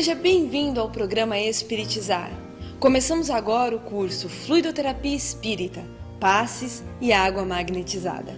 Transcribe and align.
seja 0.00 0.14
bem-vindo 0.14 0.80
ao 0.80 0.88
programa 0.88 1.38
Espiritizar. 1.38 2.30
Começamos 2.78 3.28
agora 3.28 3.76
o 3.76 3.80
curso 3.80 4.30
Fluidoterapia 4.30 5.14
Espírita, 5.14 5.84
Passes 6.18 6.82
e 7.02 7.12
Água 7.12 7.44
Magnetizada. 7.44 8.34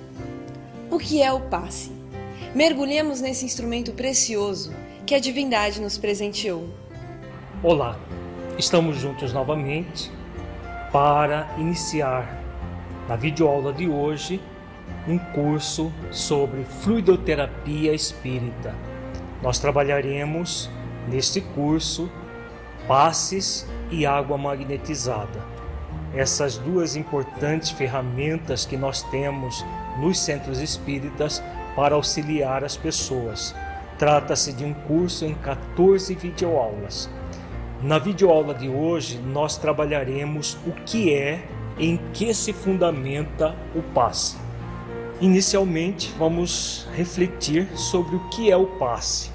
O 0.91 0.99
que 0.99 1.23
é 1.23 1.31
o 1.31 1.39
passe? 1.43 1.93
Mergulhemos 2.53 3.21
nesse 3.21 3.45
instrumento 3.45 3.93
precioso 3.93 4.73
que 5.07 5.15
a 5.15 5.21
divindade 5.21 5.81
nos 5.81 5.97
presenteou. 5.97 6.69
Olá, 7.63 7.97
estamos 8.59 8.97
juntos 8.97 9.33
novamente 9.33 10.11
para 10.91 11.55
iniciar 11.59 12.43
na 13.09 13.15
videoaula 13.15 13.73
de 13.73 13.89
hoje 13.89 14.41
um 15.07 15.17
curso 15.17 15.93
sobre 16.11 16.65
fluidoterapia 16.65 17.95
espírita. 17.95 18.75
Nós 19.41 19.61
trabalharemos 19.61 20.69
neste 21.09 21.41
curso 21.41 22.11
passes 22.87 23.67
e 23.91 24.05
água 24.05 24.37
magnetizada. 24.37 25.41
Essas 26.15 26.59
duas 26.59 26.97
importantes 26.97 27.71
ferramentas 27.71 28.67
que 28.67 28.77
nós 28.77 29.03
temos 29.05 29.65
nos 29.99 30.19
centros 30.19 30.61
espíritas 30.61 31.43
para 31.75 31.95
auxiliar 31.95 32.65
as 32.65 32.77
pessoas. 32.77 33.55
Trata-se 33.99 34.53
de 34.53 34.65
um 34.65 34.75
curso 34.75 35.25
em 35.25 35.35
14 35.35 36.15
videoaulas. 36.15 37.09
Na 37.83 37.99
videoaula 37.99 38.55
de 38.55 38.69
hoje, 38.69 39.19
nós 39.19 39.57
trabalharemos 39.57 40.57
o 40.67 40.73
que 40.85 41.15
é, 41.15 41.43
em 41.79 41.99
que 42.13 42.35
se 42.35 42.53
fundamenta 42.53 43.57
o 43.75 43.83
passe. 43.95 44.37
Inicialmente, 45.21 46.13
vamos 46.19 46.87
refletir 46.95 47.69
sobre 47.77 48.17
o 48.17 48.29
que 48.29 48.51
é 48.51 48.57
o 48.57 48.67
passe. 48.67 49.31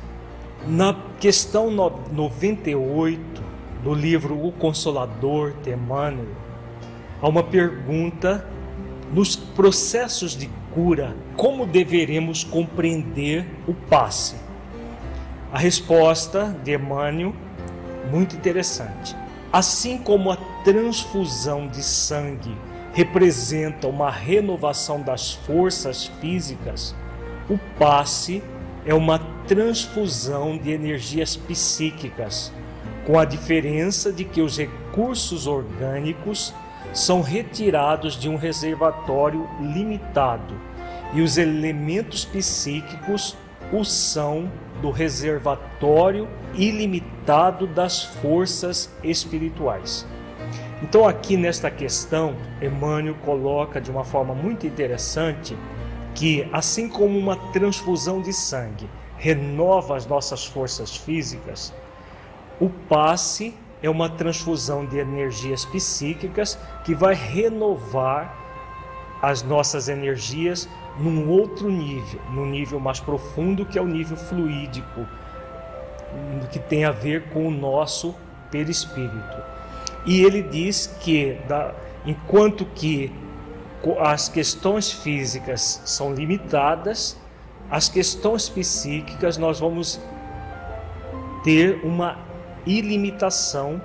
Na 0.70 0.94
questão 1.18 1.72
98 1.72 3.42
do 3.82 3.94
livro 3.94 4.46
O 4.46 4.52
Consolador 4.52 5.54
de 5.64 5.72
Emmanuel, 5.72 6.28
há 7.22 7.28
uma 7.30 7.42
pergunta 7.42 8.46
nos 9.14 9.34
processos 9.34 10.36
de 10.36 10.50
cura, 10.74 11.16
como 11.38 11.66
deveremos 11.66 12.44
compreender 12.44 13.48
o 13.66 13.74
passe? 13.74 14.36
A 15.54 15.58
resposta 15.58 16.54
de 16.66 16.74
Emmanuel, 16.74 17.34
muito 18.12 18.36
interessante. 18.36 19.16
Assim 19.54 19.98
como 19.98 20.30
a 20.32 20.36
transfusão 20.66 21.70
de 21.70 21.82
sangue 21.82 22.54
representa 22.92 23.88
uma 23.88 24.12
renovação 24.12 25.02
das 25.02 25.32
forças 25.32 26.08
físicas, 26.20 26.94
o 27.50 27.58
passe 27.80 28.44
é 28.88 28.94
uma 28.94 29.20
transfusão 29.46 30.58
de 30.58 30.72
energias 30.72 31.36
psíquicas, 31.36 32.54
com 33.06 33.20
a 33.20 33.26
diferença 33.26 34.14
de 34.14 34.24
que 34.24 34.42
os 34.42 34.58
recursos 34.58 35.46
orgânicos 35.46 36.54
são 36.94 37.22
retirados 37.22 38.18
de 38.18 38.30
um 38.30 38.38
reservatório 38.38 39.48
limitado 39.60 40.56
e 41.14 41.22
os 41.22 41.38
elementos 41.38 42.24
psíquicos 42.24 43.36
o 43.74 43.84
são 43.84 44.50
do 44.82 44.90
reservatório 44.90 46.28
ilimitado 46.56 47.68
das 47.68 48.04
forças 48.04 48.90
espirituais. 49.04 50.08
Então, 50.82 51.06
aqui 51.06 51.36
nesta 51.36 51.70
questão, 51.70 52.36
Emmanuel 52.62 53.16
coloca 53.26 53.82
de 53.82 53.92
uma 53.92 54.06
forma 54.06 54.34
muito 54.34 54.66
interessante 54.66 55.58
que, 56.18 56.50
assim 56.52 56.90
como 56.90 57.18
uma 57.18 57.36
transfusão 57.54 58.20
de 58.20 58.34
sangue 58.34 58.90
renova 59.18 59.96
as 59.96 60.08
nossas 60.08 60.44
forças 60.44 60.98
físicas, 60.98 61.72
o 62.60 62.70
passe 62.70 63.54
é 63.84 63.90
uma 63.90 64.10
transfusão 64.10 64.84
de 64.84 64.98
energias 64.98 65.64
psíquicas 65.64 66.58
que 66.84 66.96
vai 66.96 67.14
renovar 67.14 68.36
as 69.22 69.44
nossas 69.44 69.90
energias 69.90 70.68
num 71.00 71.30
outro 71.30 71.70
nível, 71.70 72.20
num 72.32 72.48
nível 72.48 72.80
mais 72.80 73.00
profundo 73.00 73.64
que 73.64 73.78
é 73.78 73.82
o 73.82 73.88
nível 73.88 74.18
fluídico, 74.18 75.06
que 76.52 76.58
tem 76.58 76.84
a 76.84 76.92
ver 76.92 77.30
com 77.30 77.48
o 77.48 77.52
nosso 77.52 78.16
perispírito. 78.50 79.38
E 80.04 80.24
ele 80.24 80.42
diz 80.42 80.88
que 81.00 81.40
da, 81.48 81.76
enquanto 82.08 82.66
que 82.66 83.12
as 84.00 84.28
questões 84.28 84.92
físicas 84.92 85.82
são 85.86 86.14
limitadas, 86.14 87.18
as 87.70 87.90
questões 87.90 88.50
psíquicas 88.50 89.38
nós 89.38 89.60
vamos 89.60 90.00
ter 91.44 91.80
uma 91.84 92.18
ilimitação 92.66 93.82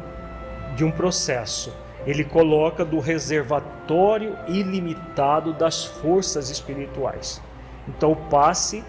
de 0.76 0.84
um 0.84 0.91
processo. 0.91 1.72
Ele 2.06 2.25
coloca 2.25 2.84
do 2.84 2.98
reservatório 2.98 4.36
ilimitado 4.48 5.53
das 5.53 5.84
forças 5.84 6.50
espirituais. 6.50 7.41
Então, 7.88 8.14
passe 8.28 8.84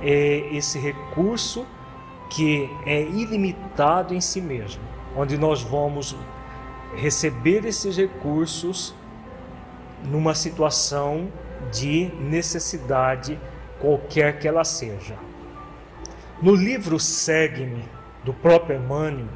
é 0.00 0.54
esse 0.54 0.78
recurso 0.78 1.66
que 2.30 2.70
é 2.84 3.02
ilimitado 3.02 4.14
em 4.14 4.20
si 4.20 4.40
mesmo, 4.40 4.82
onde 5.16 5.38
nós 5.38 5.62
vamos 5.62 6.14
receber 6.94 7.64
esses 7.64 7.96
recursos 7.96 8.94
numa 10.04 10.34
situação 10.34 11.28
de 11.72 12.10
necessidade 12.20 13.38
qualquer 13.80 14.38
que 14.38 14.46
ela 14.46 14.64
seja. 14.64 15.16
No 16.40 16.54
livro 16.54 17.00
Segue-me, 17.00 17.84
do 18.24 18.32
próprio 18.32 18.76
Emmanuel, 18.76 19.26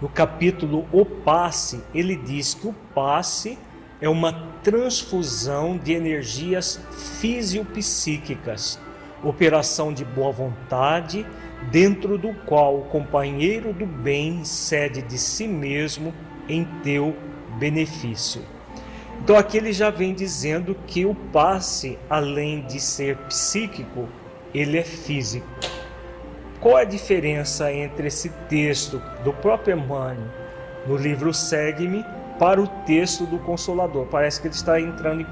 no 0.00 0.08
capítulo 0.08 0.86
O 0.92 1.04
Passe, 1.04 1.82
ele 1.94 2.16
diz 2.16 2.54
que 2.54 2.66
o 2.66 2.74
passe 2.94 3.58
é 4.00 4.08
uma 4.08 4.32
transfusão 4.62 5.78
de 5.78 5.92
energias 5.92 6.80
fisiopsíquicas, 7.20 8.80
operação 9.22 9.92
de 9.92 10.04
boa 10.04 10.32
vontade, 10.32 11.24
dentro 11.70 12.18
do 12.18 12.34
qual 12.44 12.78
o 12.78 12.84
companheiro 12.86 13.72
do 13.72 13.86
bem 13.86 14.44
cede 14.44 15.02
de 15.02 15.16
si 15.16 15.46
mesmo 15.46 16.12
em 16.48 16.64
teu 16.82 17.16
benefício. 17.58 18.42
Então 19.22 19.36
aqui 19.36 19.56
ele 19.56 19.72
já 19.72 19.88
vem 19.88 20.12
dizendo 20.12 20.76
que 20.84 21.06
o 21.06 21.14
passe, 21.14 21.96
além 22.10 22.62
de 22.62 22.80
ser 22.80 23.16
psíquico, 23.28 24.08
ele 24.52 24.76
é 24.76 24.82
físico. 24.82 25.46
Qual 26.60 26.76
a 26.76 26.82
diferença 26.82 27.72
entre 27.72 28.08
esse 28.08 28.30
texto 28.48 29.00
do 29.22 29.32
próprio 29.32 29.76
Emmanuel 29.76 30.16
no 30.88 30.96
livro 30.96 31.32
Segue-me 31.32 32.04
para 32.36 32.60
o 32.60 32.66
texto 32.84 33.24
do 33.24 33.38
Consolador? 33.38 34.06
Parece 34.06 34.40
que 34.40 34.48
ele 34.48 34.54
está 34.56 34.80
entrando 34.80 35.20
em 35.20 35.26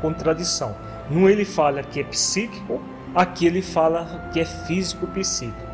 contradição. 0.00 0.76
Num 1.10 1.28
ele 1.28 1.44
fala 1.44 1.82
que 1.82 1.98
é 1.98 2.04
psíquico, 2.04 2.80
aqui 3.12 3.46
ele 3.46 3.60
fala 3.60 4.30
que 4.32 4.38
é 4.38 4.44
físico-psíquico. 4.44 5.71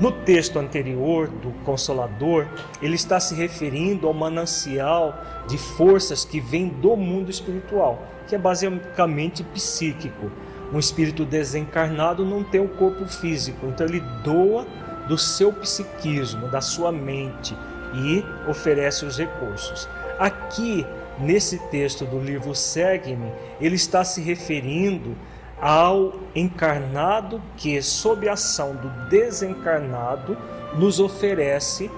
No 0.00 0.10
texto 0.10 0.58
anterior 0.58 1.28
do 1.28 1.52
Consolador, 1.64 2.48
ele 2.82 2.96
está 2.96 3.20
se 3.20 3.34
referindo 3.34 4.08
ao 4.08 4.12
manancial 4.12 5.16
de 5.46 5.56
forças 5.56 6.24
que 6.24 6.40
vem 6.40 6.68
do 6.68 6.96
mundo 6.96 7.30
espiritual, 7.30 8.02
que 8.26 8.34
é 8.34 8.38
basicamente 8.38 9.44
psíquico. 9.44 10.30
um 10.72 10.78
espírito 10.78 11.24
desencarnado 11.24 12.24
não 12.24 12.42
tem 12.42 12.60
o 12.60 12.64
um 12.64 12.68
corpo 12.68 13.06
físico, 13.06 13.66
então 13.66 13.86
ele 13.86 14.00
doa 14.24 14.66
do 15.06 15.16
seu 15.16 15.52
psiquismo, 15.52 16.48
da 16.48 16.60
sua 16.60 16.90
mente 16.90 17.56
e 17.94 18.24
oferece 18.50 19.04
os 19.04 19.16
recursos. 19.16 19.88
Aqui, 20.18 20.84
nesse 21.20 21.58
texto 21.68 22.04
do 22.04 22.18
livro 22.18 22.54
Segue-me, 22.54 23.30
ele 23.60 23.76
está 23.76 24.02
se 24.02 24.20
referindo 24.20 25.16
ao 25.64 26.12
encarnado 26.34 27.40
que, 27.56 27.80
sob 27.80 28.28
a 28.28 28.34
ação 28.34 28.76
do 28.76 29.08
desencarnado, 29.08 30.36
nos 30.74 31.00
oferece 31.00 31.90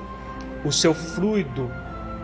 o 0.64 0.70
seu 0.70 0.94
fluido 0.94 1.68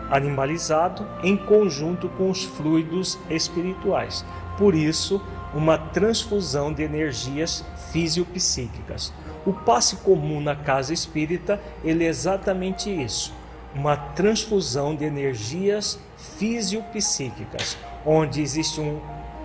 animalizado 0.09 1.05
em 1.21 1.35
conjunto 1.35 2.07
com 2.07 2.29
os 2.29 2.45
fluidos 2.45 3.19
espirituais. 3.29 4.23
Por 4.57 4.73
isso, 4.73 5.21
uma 5.53 5.77
transfusão 5.77 6.71
de 6.71 6.81
energias 6.81 7.65
fisiopsíquicas. 7.91 9.11
O 9.45 9.51
passe 9.51 9.97
comum 9.97 10.39
na 10.39 10.55
casa 10.55 10.93
espírita 10.93 11.59
ele 11.83 12.05
é 12.05 12.07
exatamente 12.07 12.89
isso, 12.89 13.33
uma 13.75 13.97
transfusão 13.97 14.95
de 14.95 15.03
energias 15.03 15.99
fisiopsíquicas, 16.37 17.77
onde 18.05 18.41
existe 18.41 18.79
um, 18.79 19.01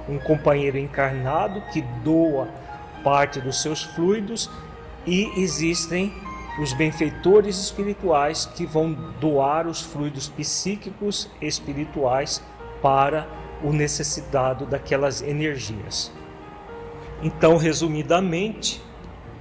um 0.09 0.19
companheiro 0.19 0.79
encarnado 0.79 1.61
que 1.73 1.83
doa 2.03 2.49
parte 3.05 3.41
dos 3.41 3.63
seus 3.63 3.83
fluidos 3.83 4.51
e 5.07 5.41
existem 5.41 6.13
os 6.61 6.73
benfeitores 6.73 7.57
espirituais 7.59 8.47
que 8.47 8.67
vão 8.67 8.93
doar 9.21 9.67
os 9.67 9.81
fluidos 9.81 10.29
psíquicos 10.29 11.31
espirituais 11.41 12.43
para 12.83 13.29
o 13.63 13.73
necessitado 13.73 14.67
daquelas 14.67 15.23
energias. 15.23 16.13
Então, 17.23 17.57
resumidamente, 17.57 18.83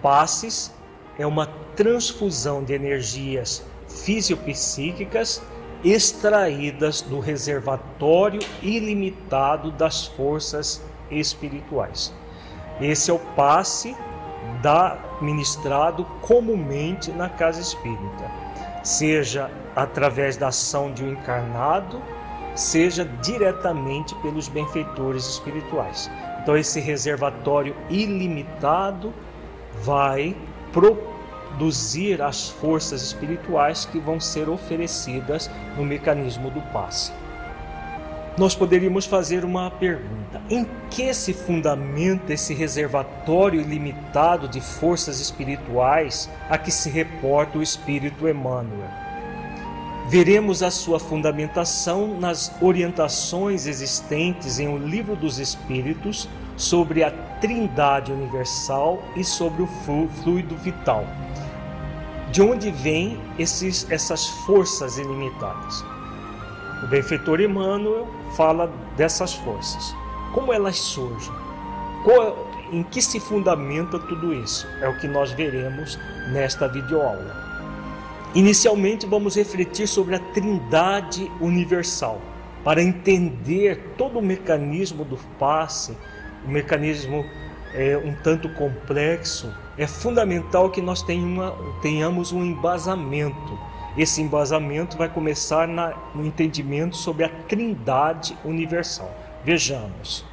passes 0.01 0.73
é 1.17 1.25
uma 1.25 1.47
transfusão 1.75 2.63
de 2.63 2.73
energias 2.73 3.63
fisiopsíquicas 3.87 5.41
extraídas 5.83 7.01
do 7.01 7.19
reservatório 7.19 8.39
ilimitado 8.61 9.71
das 9.71 10.05
forças 10.05 10.83
espirituais. 11.09 12.13
Esse 12.81 13.11
é 13.11 13.13
o 13.13 13.19
passe 13.19 13.95
da 14.61 14.97
ministrado 15.21 16.05
comumente 16.21 17.11
na 17.11 17.29
casa 17.29 17.61
espírita, 17.61 18.31
seja 18.83 19.49
através 19.75 20.37
da 20.37 20.47
ação 20.47 20.91
de 20.91 21.03
um 21.03 21.11
encarnado, 21.11 22.01
seja 22.55 23.05
diretamente 23.21 24.15
pelos 24.15 24.47
benfeitores 24.47 25.25
espirituais. 25.27 26.09
Então 26.41 26.57
esse 26.57 26.79
reservatório 26.79 27.75
ilimitado 27.89 29.13
vai 29.83 30.35
produzir 31.57 32.21
as 32.21 32.49
forças 32.49 33.01
espirituais 33.01 33.85
que 33.85 33.99
vão 33.99 34.19
ser 34.19 34.47
oferecidas 34.47 35.49
no 35.75 35.83
mecanismo 35.83 36.51
do 36.51 36.61
passe. 36.71 37.11
Nós 38.37 38.53
poderíamos 38.53 39.07
fazer 39.07 39.43
uma 39.43 39.71
pergunta: 39.71 40.39
em 40.49 40.67
que 40.91 41.11
se 41.15 41.33
fundamenta 41.33 42.31
esse 42.31 42.53
reservatório 42.53 43.59
ilimitado 43.59 44.47
de 44.47 44.61
forças 44.61 45.19
espirituais 45.19 46.29
a 46.47 46.57
que 46.59 46.71
se 46.71 46.89
reporta 46.91 47.57
o 47.57 47.63
Espírito 47.63 48.29
Emmanuel? 48.29 48.89
Veremos 50.07 50.63
a 50.63 50.71
sua 50.71 50.99
fundamentação 50.99 52.17
nas 52.19 52.53
orientações 52.61 53.65
existentes 53.65 54.59
em 54.59 54.67
O 54.69 54.77
Livro 54.77 55.15
dos 55.15 55.39
Espíritos 55.39 56.29
sobre 56.55 57.03
a 57.03 57.11
Trindade 57.41 58.11
Universal 58.11 59.03
e 59.15 59.23
sobre 59.23 59.63
o 59.63 59.67
fluido 60.23 60.55
vital. 60.55 61.05
De 62.31 62.41
onde 62.41 62.71
vêm 62.71 63.19
esses, 63.39 63.89
essas 63.89 64.27
forças 64.45 64.97
ilimitadas? 64.97 65.83
O 66.83 66.87
benfeitor 66.87 67.39
Emmanuel 67.39 68.07
fala 68.35 68.71
dessas 68.95 69.33
forças. 69.33 69.95
Como 70.33 70.51
elas 70.51 70.77
surgem? 70.77 71.33
Qual, 72.03 72.47
em 72.71 72.83
que 72.83 73.01
se 73.01 73.19
fundamenta 73.19 73.97
tudo 73.97 74.33
isso? 74.33 74.67
É 74.81 74.87
o 74.87 74.97
que 74.99 75.07
nós 75.07 75.31
veremos 75.31 75.97
nesta 76.31 76.67
videoaula. 76.67 77.35
Inicialmente, 78.35 79.05
vamos 79.05 79.35
refletir 79.35 79.87
sobre 79.87 80.15
a 80.15 80.19
Trindade 80.19 81.31
Universal, 81.39 82.21
para 82.63 82.81
entender 82.81 83.93
todo 83.97 84.19
o 84.19 84.21
mecanismo 84.21 85.05
do 85.05 85.17
passe 85.39 85.97
um 86.45 86.51
mecanismo 86.51 87.25
é, 87.73 87.97
um 87.97 88.13
tanto 88.13 88.49
complexo, 88.49 89.53
é 89.77 89.85
fundamental 89.85 90.69
que 90.69 90.81
nós 90.81 91.05
tenhamos 91.81 92.31
um 92.31 92.43
embasamento. 92.43 93.57
Esse 93.95 94.21
embasamento 94.21 94.97
vai 94.97 95.07
começar 95.07 95.67
no 96.13 96.25
entendimento 96.25 96.95
sobre 96.95 97.23
a 97.23 97.29
Trindade 97.29 98.37
Universal. 98.43 99.11
Vejamos. 99.43 100.25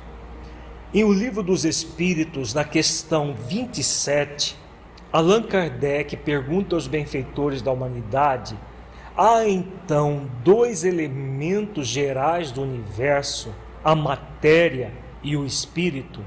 Em 0.93 1.05
O 1.05 1.13
Livro 1.13 1.43
dos 1.43 1.65
Espíritos, 1.65 2.55
na 2.55 2.65
questão 2.65 3.35
27, 3.35 4.57
Allan 5.13 5.43
Kardec 5.43 6.17
pergunta 6.17 6.75
aos 6.75 6.87
benfeitores 6.87 7.63
da 7.63 7.73
humanidade: 7.73 8.57
há 9.17 9.47
então 9.47 10.29
dois 10.43 10.85
elementos 10.85 11.87
gerais 11.87 12.51
do 12.51 12.63
universo, 12.63 13.53
a 13.83 13.95
matéria 13.95 14.93
e 15.23 15.37
o 15.37 15.45
espírito? 15.45 16.21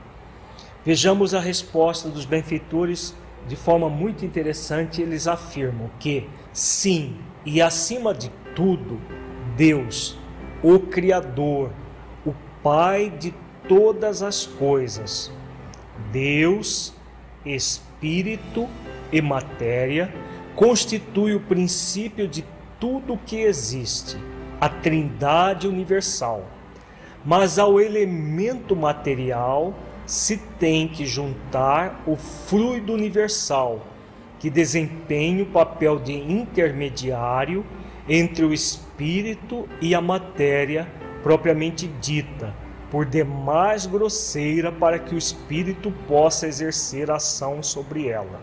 Vejamos 0.87 1.33
a 1.33 1.41
resposta 1.41 2.07
dos 2.07 2.23
benfeitores 2.23 3.13
de 3.45 3.57
forma 3.57 3.89
muito 3.89 4.23
interessante. 4.23 5.01
Eles 5.01 5.27
afirmam 5.27 5.91
que 5.99 6.29
sim, 6.53 7.17
e 7.45 7.61
acima 7.61 8.13
de 8.13 8.31
tudo, 8.55 8.97
Deus, 9.57 10.17
o 10.63 10.79
Criador, 10.79 11.71
o 12.25 12.33
Pai 12.63 13.09
de 13.09 13.33
todas 13.67 14.23
as 14.23 14.45
coisas, 14.45 15.29
Deus, 16.09 16.93
Espírito 17.45 18.65
e 19.11 19.21
matéria, 19.21 20.09
constitui 20.55 21.35
o 21.35 21.41
princípio 21.41 22.29
de 22.29 22.45
tudo 22.79 23.19
que 23.25 23.41
existe, 23.41 24.15
a 24.61 24.69
Trindade 24.69 25.67
universal 25.67 26.45
mas 27.27 27.59
ao 27.59 27.81
elemento 27.81 28.73
material 28.73 29.73
se 30.07 30.37
tem 30.37 30.87
que 30.87 31.05
juntar 31.05 32.01
o 32.07 32.15
fluido 32.15 32.93
universal, 32.93 33.85
que 34.39 34.49
desempenha 34.49 35.43
o 35.43 35.47
papel 35.47 35.99
de 35.99 36.13
intermediário 36.13 37.65
entre 38.07 38.45
o 38.45 38.53
espírito 38.53 39.67
e 39.81 39.93
a 39.93 39.99
matéria 39.99 40.87
propriamente 41.21 41.87
dita, 41.99 42.55
por 42.89 43.05
demais 43.05 43.85
grosseira 43.85 44.71
para 44.71 44.97
que 44.97 45.13
o 45.13 45.17
espírito 45.17 45.91
possa 46.07 46.47
exercer 46.47 47.11
ação 47.11 47.61
sobre 47.61 48.07
ela. 48.07 48.39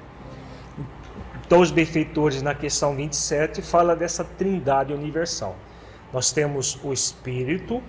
Então, 1.47 1.61
os 1.61 1.71
benfeitores, 1.71 2.43
na 2.43 2.55
questão 2.55 2.95
27, 2.95 3.63
fala 3.63 3.97
dessa 3.97 4.23
trindade 4.23 4.93
universal. 4.93 5.57
Nós 6.13 6.31
temos 6.31 6.79
o 6.85 6.93
espírito, 6.93 7.83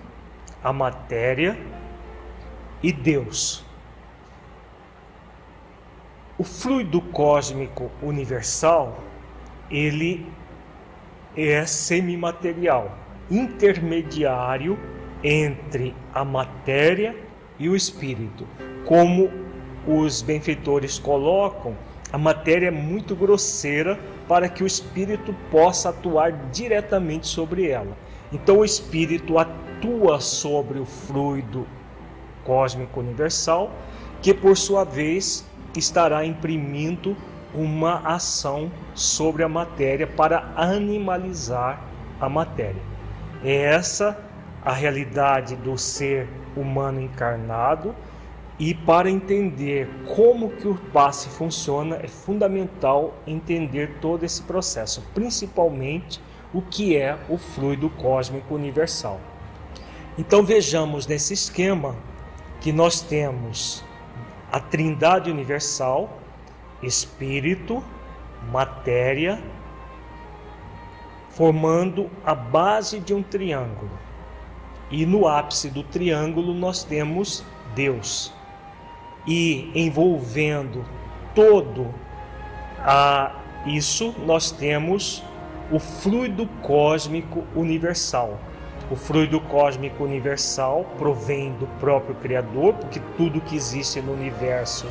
a 0.64 0.72
matéria 0.72 1.58
e 2.82 2.90
Deus. 2.90 3.65
O 6.38 6.44
fluido 6.44 7.00
cósmico 7.00 7.90
universal, 8.02 8.98
ele 9.70 10.26
é 11.34 11.64
semimaterial, 11.64 12.94
intermediário 13.30 14.78
entre 15.24 15.96
a 16.12 16.26
matéria 16.26 17.16
e 17.58 17.70
o 17.70 17.74
espírito. 17.74 18.46
Como 18.84 19.30
os 19.88 20.20
benfeitores 20.20 20.98
colocam, 20.98 21.74
a 22.12 22.18
matéria 22.18 22.66
é 22.66 22.70
muito 22.70 23.16
grosseira 23.16 23.98
para 24.28 24.46
que 24.46 24.62
o 24.62 24.66
espírito 24.66 25.34
possa 25.50 25.88
atuar 25.88 26.32
diretamente 26.50 27.28
sobre 27.28 27.70
ela. 27.70 27.96
Então 28.30 28.58
o 28.58 28.64
espírito 28.64 29.38
atua 29.38 30.20
sobre 30.20 30.78
o 30.78 30.84
fluido 30.84 31.66
cósmico 32.44 33.00
universal, 33.00 33.70
que 34.20 34.34
por 34.34 34.54
sua 34.54 34.84
vez 34.84 35.46
estará 35.78 36.24
imprimindo 36.24 37.16
uma 37.54 38.00
ação 38.00 38.70
sobre 38.94 39.42
a 39.42 39.48
matéria 39.48 40.06
para 40.06 40.52
animalizar 40.56 41.82
a 42.20 42.28
matéria. 42.28 42.82
É 43.44 43.54
essa 43.54 44.18
a 44.64 44.72
realidade 44.72 45.54
do 45.56 45.78
ser 45.78 46.28
humano 46.56 47.00
encarnado 47.00 47.94
e 48.58 48.74
para 48.74 49.10
entender 49.10 49.88
como 50.14 50.50
que 50.50 50.66
o 50.66 50.74
passe 50.74 51.28
funciona 51.28 51.96
é 52.02 52.08
fundamental 52.08 53.14
entender 53.26 53.98
todo 54.00 54.24
esse 54.24 54.42
processo, 54.42 55.02
principalmente 55.14 56.20
o 56.54 56.62
que 56.62 56.96
é 56.96 57.18
o 57.28 57.36
fluido 57.36 57.90
cósmico 57.90 58.54
universal. 58.54 59.20
Então 60.18 60.42
vejamos 60.42 61.06
nesse 61.06 61.34
esquema 61.34 61.94
que 62.60 62.72
nós 62.72 63.02
temos 63.02 63.84
a 64.50 64.60
Trindade 64.60 65.30
universal, 65.30 66.20
espírito, 66.82 67.82
matéria, 68.50 69.42
formando 71.30 72.10
a 72.24 72.34
base 72.34 72.98
de 72.98 73.12
um 73.12 73.22
triângulo. 73.22 73.90
E 74.90 75.04
no 75.04 75.26
ápice 75.26 75.68
do 75.68 75.82
triângulo 75.82 76.54
nós 76.54 76.84
temos 76.84 77.44
Deus. 77.74 78.32
E 79.26 79.70
envolvendo 79.74 80.84
todo 81.34 81.92
a 82.78 83.34
isso 83.66 84.14
nós 84.24 84.50
temos 84.50 85.22
o 85.70 85.78
fluido 85.78 86.46
cósmico 86.62 87.44
universal. 87.54 88.38
O 88.88 88.94
fluido 88.94 89.40
cósmico 89.40 90.04
universal 90.04 90.86
provém 90.96 91.52
do 91.54 91.66
próprio 91.80 92.14
Criador, 92.16 92.74
porque 92.74 93.00
tudo 93.16 93.40
que 93.40 93.56
existe 93.56 94.00
no 94.00 94.12
universo 94.12 94.86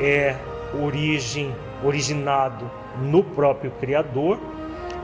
é 0.00 0.36
origem, 0.82 1.54
originado 1.84 2.68
no 3.00 3.22
próprio 3.22 3.70
Criador, 3.72 4.40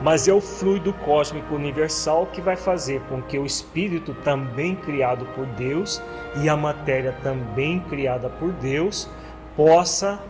mas 0.01 0.27
é 0.27 0.33
o 0.33 0.41
fluido 0.41 0.91
cósmico 0.93 1.55
universal 1.55 2.25
que 2.25 2.41
vai 2.41 2.57
fazer 2.57 3.01
com 3.09 3.21
que 3.21 3.39
o 3.39 3.45
espírito 3.45 4.13
também 4.15 4.75
criado 4.75 5.25
por 5.35 5.45
Deus 5.45 6.01
e 6.41 6.49
a 6.49 6.57
matéria 6.57 7.13
também 7.23 7.79
criada 7.81 8.29
por 8.29 8.51
Deus 8.51 9.09
possa 9.55 10.21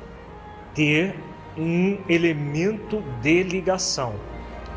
ter 0.75 1.15
um 1.57 1.97
elemento 2.07 3.03
de 3.21 3.43
ligação. 3.43 4.28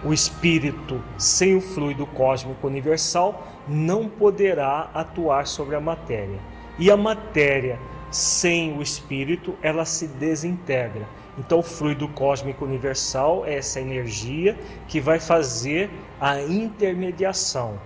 O 0.04 0.12
espírito 0.12 1.02
sem 1.16 1.56
o 1.56 1.60
fluido 1.60 2.06
cósmico 2.06 2.66
universal 2.66 3.46
não 3.68 4.08
poderá 4.08 4.90
atuar 4.92 5.46
sobre 5.46 5.76
a 5.76 5.80
matéria. 5.80 6.40
E 6.78 6.90
a 6.90 6.96
matéria 6.96 7.78
sem 8.12 8.76
o 8.76 8.82
espírito, 8.82 9.56
ela 9.62 9.86
se 9.86 10.06
desintegra. 10.06 11.08
Então, 11.38 11.60
o 11.60 11.62
fluido 11.62 12.06
cósmico 12.08 12.64
universal 12.64 13.46
é 13.46 13.54
essa 13.54 13.80
energia 13.80 14.56
que 14.86 15.00
vai 15.00 15.18
fazer 15.18 15.88
a 16.20 16.38
intermediação 16.42 17.80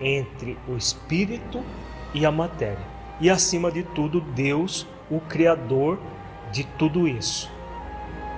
entre 0.00 0.56
o 0.68 0.76
espírito 0.76 1.62
e 2.14 2.24
a 2.24 2.30
matéria. 2.30 2.86
E 3.20 3.28
acima 3.28 3.72
de 3.72 3.82
tudo, 3.82 4.20
Deus, 4.20 4.86
o 5.10 5.18
criador 5.20 5.98
de 6.52 6.64
tudo 6.64 7.08
isso. 7.08 7.51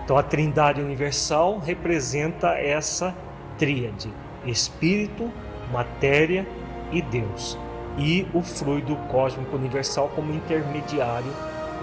Então, 0.05 0.19
a 0.19 0.23
Trindade 0.23 0.83
universal 0.83 1.59
representa 1.59 2.59
essa 2.59 3.15
tríade: 3.59 4.13
espírito, 4.45 5.33
matéria 5.73 6.47
e 6.93 7.01
Deus 7.01 7.59
e 7.97 8.27
o 8.35 8.43
fluido 8.43 8.97
cósmico 9.11 9.57
universal 9.57 10.11
como 10.15 10.35
intermediário 10.35 11.31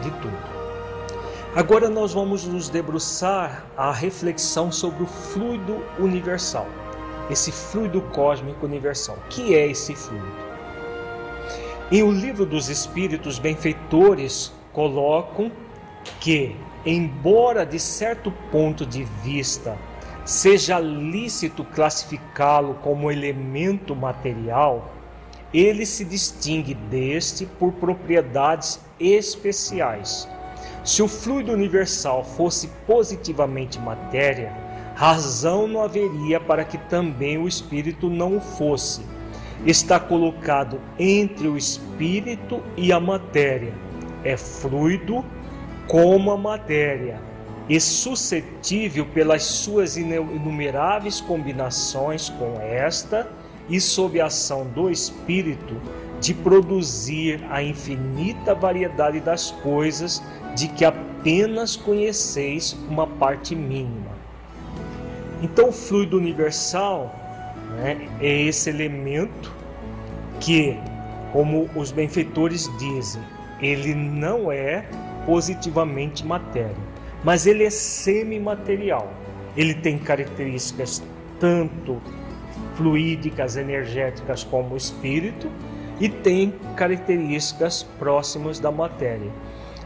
de 0.02 0.12
tudo. 0.12 0.52
Agora 1.56 1.90
nós 1.90 2.14
vamos 2.14 2.46
nos 2.46 2.70
debruçar 2.70 3.66
a 3.76 3.92
reflexão 3.92 4.72
sobre 4.72 5.04
o 5.04 5.08
fluido 5.08 5.84
universal, 6.00 6.68
esse 7.30 7.52
fluido 7.52 8.02
cósmico 8.14 8.66
universal. 8.66 9.18
O 9.18 9.30
que 9.30 9.56
é 9.56 9.68
esse 9.68 9.96
fluido? 9.96 10.52
Em 11.92 12.04
O 12.04 12.12
Livro 12.12 12.46
dos 12.46 12.70
Espíritos 12.70 13.38
Benfeitores 13.38 14.54
colocam 14.72 15.52
que, 16.22 16.56
embora 16.86 17.66
de 17.66 17.80
certo 17.80 18.32
ponto 18.52 18.86
de 18.86 19.04
vista 19.24 19.76
seja 20.24 20.80
lícito 20.80 21.66
classificá-lo 21.66 22.76
como 22.76 23.12
elemento 23.12 23.96
material, 23.96 24.94
ele 25.52 25.84
se 25.84 26.06
distingue 26.06 26.76
deste 26.76 27.46
por 27.46 27.74
propriedades 27.74 28.80
especiais. 29.00 30.30
Se 30.86 31.02
o 31.02 31.08
fluido 31.08 31.52
universal 31.52 32.24
fosse 32.24 32.70
positivamente 32.86 33.80
matéria, 33.80 34.54
razão 34.96 35.68
não 35.68 35.82
haveria 35.82 36.40
para 36.40 36.64
que 36.64 36.78
também 36.78 37.40
o 37.40 37.48
espírito 37.48 38.10
não 38.10 38.38
o 38.38 38.40
fosse. 38.42 39.02
Está 39.66 40.00
colocado 40.00 40.80
entre 41.00 41.48
o 41.48 41.58
espírito 41.58 42.62
e 42.78 42.94
a 42.94 43.00
matéria. 43.00 43.74
É 44.24 44.38
fluido 44.38 45.26
como 45.92 46.32
a 46.32 46.38
matéria 46.38 47.20
e 47.68 47.78
suscetível 47.78 49.06
pelas 49.08 49.44
suas 49.44 49.98
inumeráveis 49.98 51.20
combinações 51.20 52.30
com 52.30 52.62
esta 52.62 53.30
e 53.68 53.78
sob 53.82 54.22
a 54.22 54.28
ação 54.28 54.66
do 54.68 54.90
Espírito 54.90 55.76
de 56.22 56.34
produzir 56.34 57.44
a 57.50 57.62
infinita 57.62 58.56
variedade 58.56 59.20
das 59.20 59.52
coisas 59.52 60.24
de 60.56 60.70
que 60.70 60.86
apenas 60.86 61.76
conheceis 61.76 62.72
uma 62.90 63.06
parte 63.06 63.54
mínima. 63.54 64.12
Então, 65.44 65.70
o 65.70 65.74
fluido 65.74 66.16
universal 66.18 67.14
né, 67.72 68.08
é 68.22 68.44
esse 68.44 68.70
elemento 68.70 69.52
que, 70.40 70.80
como 71.34 71.70
os 71.76 71.92
benfeitores 71.92 72.72
dizem, 72.80 73.22
ele 73.60 73.94
não 73.94 74.50
é 74.50 74.86
positivamente 75.26 76.26
matéria, 76.26 76.76
mas 77.24 77.46
ele 77.46 77.64
é 77.64 77.70
semimaterial. 77.70 79.12
Ele 79.56 79.74
tem 79.74 79.98
características 79.98 81.04
tanto 81.40 82.02
fluídicas, 82.76 83.58
energéticas 83.58 84.44
como 84.44 84.78
espírito 84.78 85.50
e 86.00 86.10
tem 86.10 86.54
características 86.76 87.84
próximas 87.84 88.60
da 88.60 88.72
matéria. 88.72 89.32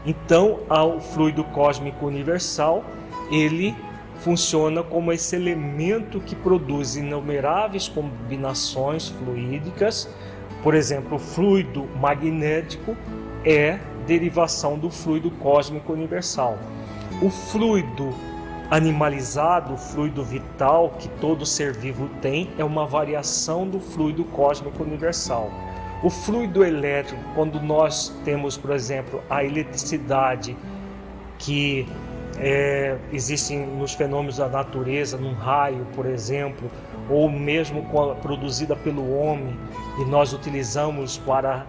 Então, 0.04 0.60
ao 0.68 1.00
fluido 1.00 1.42
cósmico 1.44 2.06
universal, 2.06 2.84
ele 3.30 3.74
funciona 4.20 4.82
como 4.82 5.12
esse 5.12 5.34
elemento 5.36 6.20
que 6.20 6.34
produz 6.34 6.96
inumeráveis 6.96 7.88
combinações 7.88 9.08
fluídicas. 9.08 10.08
Por 10.62 10.74
exemplo, 10.74 11.16
o 11.16 11.18
fluido 11.18 11.86
magnético 12.00 12.96
é 13.44 13.78
derivação 14.06 14.78
do 14.78 14.90
fluido 14.90 15.30
cósmico 15.30 15.92
universal. 15.92 16.58
O 17.20 17.30
fluido 17.30 18.14
animalizado, 18.70 19.74
o 19.74 19.76
fluido 19.76 20.24
vital 20.24 20.90
que 20.98 21.08
todo 21.20 21.46
ser 21.46 21.72
vivo 21.72 22.08
tem, 22.20 22.50
é 22.58 22.64
uma 22.64 22.86
variação 22.86 23.66
do 23.66 23.80
fluido 23.80 24.24
cósmico 24.24 24.82
universal. 24.82 25.50
O 26.02 26.10
fluido 26.10 26.64
elétrico, 26.64 27.22
quando 27.34 27.60
nós 27.60 28.14
temos, 28.24 28.56
por 28.56 28.70
exemplo, 28.70 29.22
a 29.30 29.44
eletricidade 29.44 30.56
que 31.38 31.86
é, 32.38 32.96
existem 33.12 33.66
nos 33.66 33.94
fenômenos 33.94 34.36
da 34.36 34.48
natureza, 34.48 35.16
num 35.16 35.32
raio, 35.32 35.86
por 35.94 36.06
exemplo, 36.06 36.70
ou 37.08 37.30
mesmo 37.30 37.86
produzida 38.20 38.76
pelo 38.76 39.16
homem, 39.16 39.56
e 39.98 40.04
nós 40.04 40.32
utilizamos 40.32 41.16
para 41.18 41.66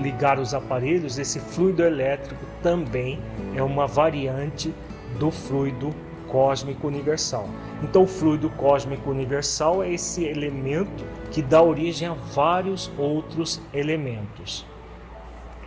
ligar 0.00 0.38
os 0.38 0.54
aparelhos, 0.54 1.18
esse 1.18 1.38
fluido 1.40 1.82
elétrico 1.82 2.44
também 2.62 3.20
é 3.54 3.62
uma 3.62 3.86
variante 3.86 4.74
do 5.18 5.30
fluido 5.30 5.94
cósmico 6.28 6.88
universal. 6.88 7.48
Então, 7.82 8.02
o 8.02 8.06
fluido 8.06 8.50
cósmico 8.50 9.10
universal 9.10 9.82
é 9.82 9.92
esse 9.92 10.24
elemento 10.24 11.04
que 11.30 11.40
dá 11.40 11.62
origem 11.62 12.08
a 12.08 12.14
vários 12.14 12.90
outros 12.98 13.60
elementos. 13.72 14.66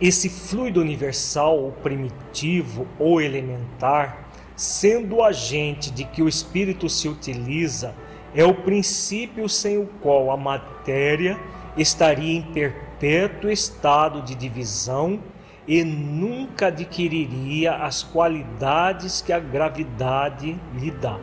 Esse 0.00 0.28
fluido 0.28 0.80
universal, 0.80 1.58
ou 1.58 1.72
primitivo 1.72 2.86
ou 2.98 3.20
elementar, 3.20 4.28
sendo 4.54 5.16
o 5.16 5.22
agente 5.24 5.90
de 5.90 6.04
que 6.04 6.22
o 6.22 6.28
espírito 6.28 6.88
se 6.88 7.08
utiliza, 7.08 7.94
é 8.34 8.44
o 8.44 8.54
princípio 8.54 9.48
sem 9.48 9.78
o 9.78 9.86
qual 10.02 10.30
a 10.30 10.36
matéria 10.36 11.38
estaria 11.76 12.38
em 12.38 12.42
perpétuo 12.98 13.50
estado 13.50 14.22
de 14.22 14.34
divisão 14.34 15.20
e 15.66 15.84
nunca 15.84 16.68
adquiriria 16.68 17.74
as 17.74 18.02
qualidades 18.02 19.20
que 19.20 19.32
a 19.32 19.38
gravidade 19.38 20.58
lhe 20.74 20.90
dá. 20.90 21.18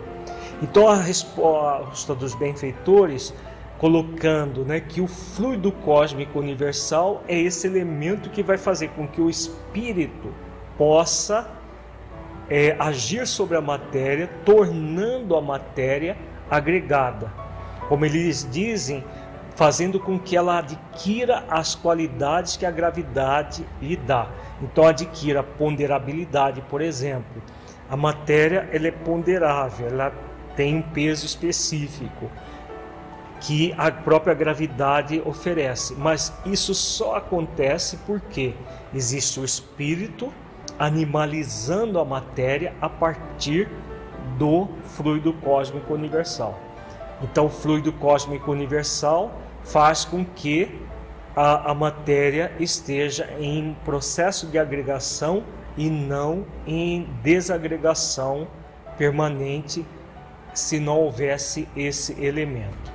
Então 0.62 0.88
a 0.88 0.96
resposta 0.96 2.16
dos 2.16 2.34
benfeitores 2.36 3.34
colocando 3.78 4.64
né, 4.64 4.80
que 4.80 5.02
o 5.02 5.08
fluido 5.08 5.72
cósmico 5.72 6.40
universal 6.40 7.24
é 7.28 7.38
esse 7.38 7.68
elemento 7.68 8.30
que 8.30 8.42
vai 8.42 8.58
fazer 8.58 8.90
com 8.90 9.08
que 9.08 9.20
o 9.20 9.30
espírito 9.30 10.34
possa 10.78 11.50
é, 12.50 12.76
agir 12.80 13.28
sobre 13.28 13.58
a 13.58 13.62
matéria, 13.62 14.30
tornando 14.46 15.36
a 15.36 15.42
matéria 15.42 16.16
agregada. 16.50 17.34
Como 17.90 18.06
eles 18.06 18.48
dizem, 18.50 19.04
fazendo 19.56 20.00
com 20.00 20.20
que 20.20 20.36
ela 20.36 20.60
adquira 20.60 21.46
as 21.50 21.76
qualidades 21.76 22.58
que 22.58 22.66
a 22.66 22.72
gravidade 22.72 23.66
lhe 23.82 23.96
dá. 23.96 24.28
Então 24.62 24.86
adquira 24.86 25.42
ponderabilidade, 25.42 26.62
por 26.70 26.82
exemplo. 26.82 27.42
A 27.90 27.96
matéria 27.96 28.70
ela 28.72 28.88
é 28.88 28.92
ponderável, 28.92 29.88
ela 29.88 30.14
tem 30.56 30.76
um 30.76 30.82
peso 30.82 31.26
específico 31.26 32.30
que 33.40 33.74
a 33.78 33.92
própria 33.92 34.34
gravidade 34.34 35.22
oferece, 35.26 35.94
mas 35.96 36.34
isso 36.46 36.74
só 36.74 37.16
acontece 37.16 37.98
porque 38.06 38.54
existe 38.94 39.40
o 39.40 39.46
espírito 39.46 40.34
animalizando 40.80 42.00
a 42.00 42.06
matéria 42.06 42.74
a 42.82 42.90
partir 42.90 43.70
do 44.38 44.68
fluido 44.96 45.32
cósmico 45.34 45.94
universal. 45.94 46.60
Então, 47.22 47.46
o 47.46 47.50
fluido 47.50 47.94
cósmico 47.94 48.52
universal 48.52 49.32
faz 49.66 50.06
com 50.06 50.24
que 50.24 50.72
a, 51.36 51.72
a 51.72 51.74
matéria 51.74 52.52
esteja 52.60 53.30
em 53.40 53.76
processo 53.84 54.48
de 54.48 54.58
agregação 54.58 55.44
e 55.76 55.90
não 55.90 56.46
em 56.66 57.10
desagregação 57.22 58.48
permanente 58.98 59.86
se 60.54 60.80
não 60.80 60.98
houvesse 61.00 61.68
esse 61.76 62.14
elemento. 62.24 62.94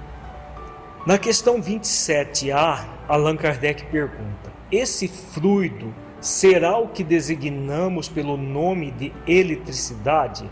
Na 1.06 1.18
questão 1.18 1.60
27A, 1.60 2.86
Allan 3.08 3.36
Kardec 3.36 3.84
pergunta: 3.86 4.50
esse 4.72 5.08
fluido 5.08 5.94
será 6.20 6.78
o 6.78 6.88
que 6.88 7.04
designamos 7.04 8.08
pelo 8.08 8.36
nome 8.36 8.90
de 8.92 9.12
eletricidade? 9.26 10.48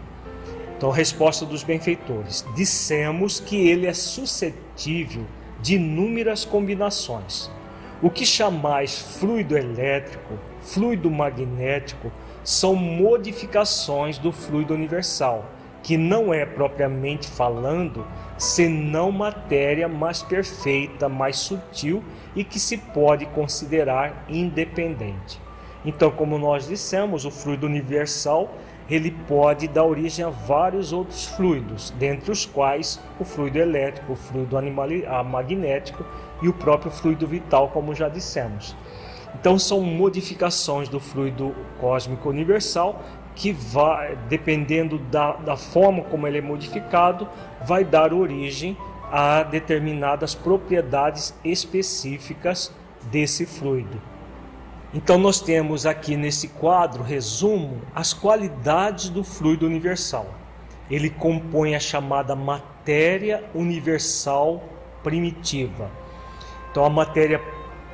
Então, 0.76 0.90
resposta 0.90 1.46
dos 1.46 1.62
benfeitores: 1.62 2.44
dissemos 2.54 3.40
que 3.40 3.68
ele 3.68 3.86
é 3.86 3.94
suscetível 3.94 5.24
de 5.60 5.76
inúmeras 5.76 6.44
combinações. 6.44 7.50
O 8.00 8.10
que 8.10 8.24
chamais 8.24 8.98
fluido 9.18 9.56
elétrico, 9.56 10.34
fluido 10.60 11.10
magnético, 11.10 12.12
são 12.44 12.74
modificações 12.74 14.18
do 14.18 14.30
fluido 14.30 14.72
universal, 14.72 15.44
que 15.82 15.96
não 15.96 16.32
é 16.32 16.46
propriamente 16.46 17.28
falando 17.28 18.06
senão 18.36 19.10
matéria 19.10 19.88
mais 19.88 20.22
perfeita, 20.22 21.08
mais 21.08 21.36
sutil 21.38 22.02
e 22.36 22.44
que 22.44 22.60
se 22.60 22.78
pode 22.78 23.26
considerar 23.26 24.24
independente. 24.28 25.40
Então, 25.84 26.10
como 26.10 26.38
nós 26.38 26.68
dissemos, 26.68 27.24
o 27.24 27.30
fluido 27.30 27.66
universal 27.66 28.54
ele 28.90 29.10
pode 29.10 29.68
dar 29.68 29.84
origem 29.84 30.24
a 30.24 30.30
vários 30.30 30.92
outros 30.92 31.26
fluidos, 31.26 31.90
dentre 31.98 32.30
os 32.30 32.46
quais 32.46 33.00
o 33.20 33.24
fluido 33.24 33.58
elétrico, 33.58 34.12
o 34.12 34.16
fluido 34.16 34.56
animal, 34.56 34.88
magnético 35.24 36.04
e 36.40 36.48
o 36.48 36.52
próprio 36.52 36.90
fluido 36.90 37.26
vital, 37.26 37.68
como 37.68 37.94
já 37.94 38.08
dissemos. 38.08 38.74
Então 39.34 39.58
são 39.58 39.82
modificações 39.82 40.88
do 40.88 40.98
fluido 40.98 41.54
cósmico 41.78 42.28
universal 42.28 43.02
que 43.34 43.52
vai, 43.52 44.16
dependendo 44.28 44.98
da, 44.98 45.32
da 45.34 45.56
forma 45.56 46.02
como 46.04 46.26
ele 46.26 46.38
é 46.38 46.42
modificado, 46.42 47.28
vai 47.64 47.84
dar 47.84 48.12
origem 48.12 48.76
a 49.12 49.42
determinadas 49.42 50.34
propriedades 50.34 51.34
específicas 51.44 52.72
desse 53.10 53.46
fluido. 53.46 54.00
Então 54.92 55.18
nós 55.18 55.40
temos 55.40 55.84
aqui 55.84 56.16
nesse 56.16 56.48
quadro 56.48 57.02
resumo 57.02 57.82
as 57.94 58.14
qualidades 58.14 59.10
do 59.10 59.22
fluido 59.22 59.66
universal. 59.66 60.26
Ele 60.90 61.10
compõe 61.10 61.74
a 61.74 61.80
chamada 61.80 62.34
matéria 62.34 63.44
universal 63.54 64.62
primitiva. 65.02 65.90
Então 66.70 66.86
a 66.86 66.88
matéria 66.88 67.38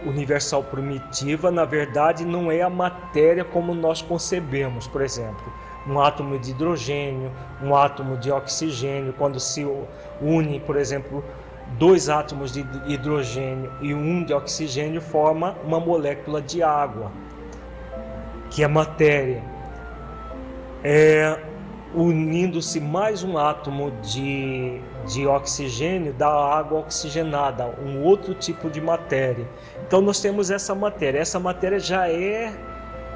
universal 0.06 0.62
primitiva, 0.62 1.50
na 1.50 1.64
verdade, 1.64 2.24
não 2.24 2.52
é 2.52 2.62
a 2.62 2.70
matéria 2.70 3.44
como 3.44 3.74
nós 3.74 4.00
concebemos, 4.00 4.86
por 4.86 5.02
exemplo, 5.02 5.52
um 5.86 6.00
átomo 6.00 6.38
de 6.38 6.52
hidrogênio, 6.52 7.32
um 7.60 7.74
átomo 7.74 8.16
de 8.16 8.30
oxigênio, 8.30 9.12
quando 9.14 9.40
se 9.40 9.66
une, 10.20 10.60
por 10.60 10.76
exemplo, 10.76 11.24
dois 11.78 12.09
átomos 12.09 12.52
de 12.52 12.64
hidrogênio 12.87 13.73
e 13.80 13.94
um 13.94 14.25
de 14.25 14.33
oxigênio 14.33 15.00
forma 15.00 15.56
uma 15.64 15.80
molécula 15.80 16.40
de 16.40 16.62
água, 16.62 17.11
que 18.50 18.62
é 18.62 18.68
matéria. 18.68 19.42
É, 20.83 21.38
unindo-se 21.94 22.80
mais 22.80 23.23
um 23.23 23.38
átomo 23.38 23.92
de, 24.02 24.80
de 25.06 25.26
oxigênio 25.26 26.12
da 26.12 26.28
água 26.28 26.81
oxigenada, 26.81 27.66
um 27.85 28.03
outro 28.03 28.35
tipo 28.35 28.68
de 28.68 28.81
matéria. 28.81 29.48
Então 29.87 30.00
nós 30.00 30.20
temos 30.20 30.50
essa 30.50 30.74
matéria. 30.74 31.18
Essa 31.18 31.38
matéria 31.38 31.79
já 31.79 32.09
é 32.09 32.53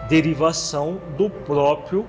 derivação 0.08 1.00
do 1.16 1.28
próprio 1.28 2.06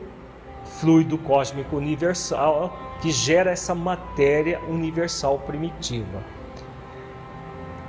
fluido 0.79 1.17
cósmico 1.17 1.75
universal 1.75 2.88
que 3.01 3.11
gera 3.11 3.51
essa 3.51 3.73
matéria 3.73 4.59
universal 4.67 5.39
primitiva. 5.39 6.23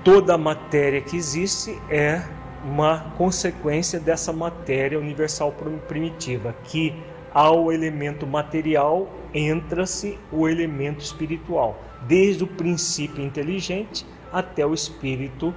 Toda 0.05 0.39
matéria 0.39 1.01
que 1.01 1.17
existe 1.17 1.79
é 1.91 2.23
uma 2.65 3.13
consequência 3.17 3.99
dessa 3.99 4.33
matéria 4.33 4.99
universal 4.99 5.55
primitiva, 5.89 6.55
que 6.65 6.95
ao 7.33 7.73
elemento 7.73 8.27
material 8.27 9.09
entra-se 9.33 10.19
o 10.33 10.49
elemento 10.49 11.01
espiritual, 11.01 11.81
desde 12.07 12.45
o 12.45 12.47
princípio 12.47 13.25
inteligente 13.25 14.07
até 14.33 14.65
o 14.65 14.75
espírito 14.75 15.55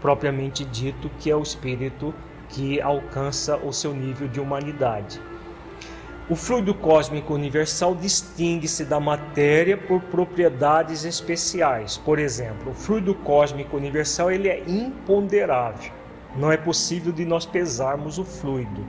propriamente 0.00 0.64
dito, 0.64 1.10
que 1.18 1.30
é 1.30 1.36
o 1.36 1.42
espírito 1.42 2.14
que 2.48 2.80
alcança 2.80 3.56
o 3.56 3.72
seu 3.72 3.92
nível 3.92 4.28
de 4.28 4.40
humanidade. 4.40 5.20
O 6.30 6.36
fluido 6.36 6.74
cósmico 6.74 7.32
universal 7.32 7.94
distingue-se 7.94 8.84
da 8.84 9.00
matéria 9.00 9.78
por 9.78 9.98
propriedades 10.02 11.06
especiais. 11.06 11.96
Por 11.96 12.18
exemplo, 12.18 12.72
o 12.72 12.74
fluido 12.74 13.14
cósmico 13.14 13.78
universal 13.78 14.30
ele 14.30 14.46
é 14.46 14.62
imponderável. 14.66 15.90
Não 16.36 16.52
é 16.52 16.58
possível 16.58 17.14
de 17.14 17.24
nós 17.24 17.46
pesarmos 17.46 18.18
o 18.18 18.24
fluido 18.26 18.84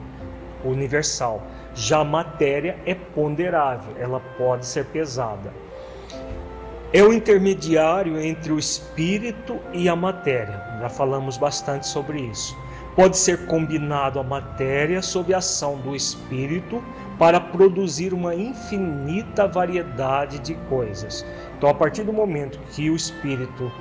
universal. 0.66 1.42
Já 1.74 2.00
a 2.00 2.04
matéria 2.04 2.78
é 2.86 2.94
ponderável, 2.94 3.96
ela 3.98 4.20
pode 4.38 4.66
ser 4.66 4.84
pesada. 4.88 5.54
É 6.92 7.02
o 7.02 7.14
intermediário 7.14 8.20
entre 8.20 8.52
o 8.52 8.60
espírito 8.60 9.58
e 9.72 9.88
a 9.88 9.96
matéria. 9.96 10.62
Já 10.82 10.90
falamos 10.90 11.38
bastante 11.38 11.88
sobre 11.88 12.20
isso. 12.20 12.58
Pode 13.00 13.18
ser 13.18 13.46
combinado 13.46 14.20
a 14.20 14.24
matéria 14.24 15.02
sob 15.02 15.34
a 15.34 15.38
ação 15.38 15.78
do 15.78 15.96
espírito 15.96 16.84
para 17.18 17.40
produzir 17.40 18.14
uma 18.14 18.36
infinita 18.36 19.48
variedade 19.48 20.38
de 20.40 20.54
coisas. 20.68 21.26
Então, 21.58 21.70
a 21.70 21.74
partir 21.74 22.04
do 22.04 22.12
momento 22.12 22.60
que 22.74 22.90
o 22.90 22.98
espírito 22.98 23.72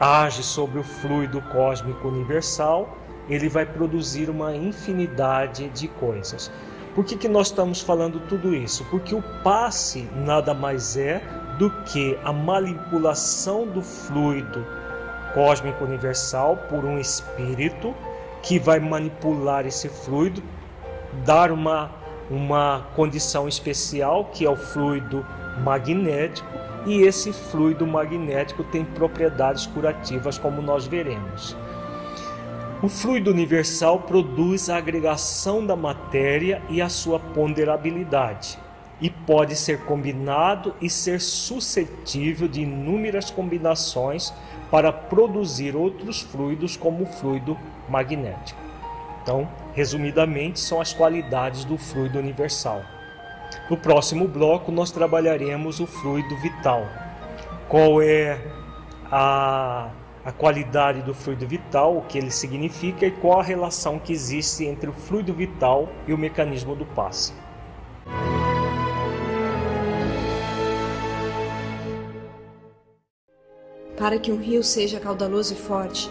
age 0.00 0.42
sobre 0.42 0.78
o 0.78 0.82
fluido 0.82 1.42
cósmico 1.52 2.08
universal, 2.08 2.96
ele 3.28 3.50
vai 3.50 3.66
produzir 3.66 4.30
uma 4.30 4.56
infinidade 4.56 5.68
de 5.68 5.86
coisas. 5.86 6.50
Por 6.94 7.04
que, 7.04 7.18
que 7.18 7.28
nós 7.28 7.48
estamos 7.48 7.82
falando 7.82 8.18
tudo 8.30 8.54
isso? 8.54 8.82
Porque 8.86 9.14
o 9.14 9.22
passe 9.42 10.08
nada 10.16 10.54
mais 10.54 10.96
é 10.96 11.22
do 11.58 11.70
que 11.82 12.18
a 12.24 12.32
manipulação 12.32 13.66
do 13.66 13.82
fluido 13.82 14.66
cósmico 15.34 15.84
universal 15.84 16.56
por 16.70 16.82
um 16.82 16.98
espírito 16.98 17.94
que 18.44 18.58
vai 18.58 18.78
manipular 18.78 19.66
esse 19.66 19.88
fluido, 19.88 20.42
dar 21.24 21.50
uma, 21.50 21.90
uma 22.30 22.86
condição 22.94 23.48
especial 23.48 24.26
que 24.26 24.44
é 24.44 24.50
o 24.50 24.56
fluido 24.56 25.26
magnético, 25.64 26.46
e 26.86 27.00
esse 27.00 27.32
fluido 27.32 27.86
magnético 27.86 28.62
tem 28.62 28.84
propriedades 28.84 29.66
curativas, 29.66 30.36
como 30.36 30.60
nós 30.60 30.86
veremos. 30.86 31.56
O 32.82 32.88
fluido 32.88 33.30
universal 33.30 34.00
produz 34.00 34.68
a 34.68 34.76
agregação 34.76 35.64
da 35.64 35.74
matéria 35.74 36.60
e 36.68 36.82
a 36.82 36.90
sua 36.90 37.18
ponderabilidade, 37.18 38.58
e 39.00 39.08
pode 39.08 39.56
ser 39.56 39.80
combinado 39.84 40.74
e 40.82 40.90
ser 40.90 41.18
suscetível 41.18 42.46
de 42.46 42.60
inúmeras 42.60 43.30
combinações 43.30 44.34
para 44.70 44.92
produzir 44.92 45.74
outros 45.74 46.20
fluidos, 46.20 46.76
como 46.76 47.04
o 47.04 47.06
fluido 47.06 47.56
magnético. 47.88 48.60
Então, 49.22 49.48
resumidamente, 49.74 50.60
são 50.60 50.80
as 50.80 50.92
qualidades 50.92 51.64
do 51.64 51.78
fluido 51.78 52.18
universal. 52.18 52.82
No 53.70 53.76
próximo 53.76 54.26
bloco, 54.28 54.70
nós 54.70 54.90
trabalharemos 54.90 55.80
o 55.80 55.86
fluido 55.86 56.36
vital. 56.38 56.86
Qual 57.68 58.02
é 58.02 58.38
a 59.10 59.90
a 60.24 60.32
qualidade 60.32 61.02
do 61.02 61.12
fluido 61.12 61.46
vital, 61.46 61.98
o 61.98 62.02
que 62.02 62.16
ele 62.16 62.30
significa 62.30 63.06
e 63.06 63.10
qual 63.10 63.40
a 63.40 63.42
relação 63.42 63.98
que 63.98 64.12
existe 64.12 64.64
entre 64.64 64.88
o 64.88 64.92
fluido 64.92 65.34
vital 65.34 65.88
e 66.08 66.14
o 66.14 66.18
mecanismo 66.18 66.74
do 66.74 66.86
passe. 66.86 67.34
Para 73.98 74.18
que 74.18 74.32
um 74.32 74.38
rio 74.38 74.62
seja 74.62 74.98
caudaloso 74.98 75.52
e 75.52 75.56
forte, 75.56 76.10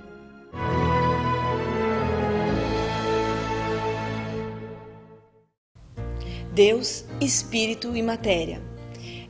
Deus, 6.51 7.05
Espírito 7.21 7.95
e 7.95 8.01
Matéria. 8.01 8.61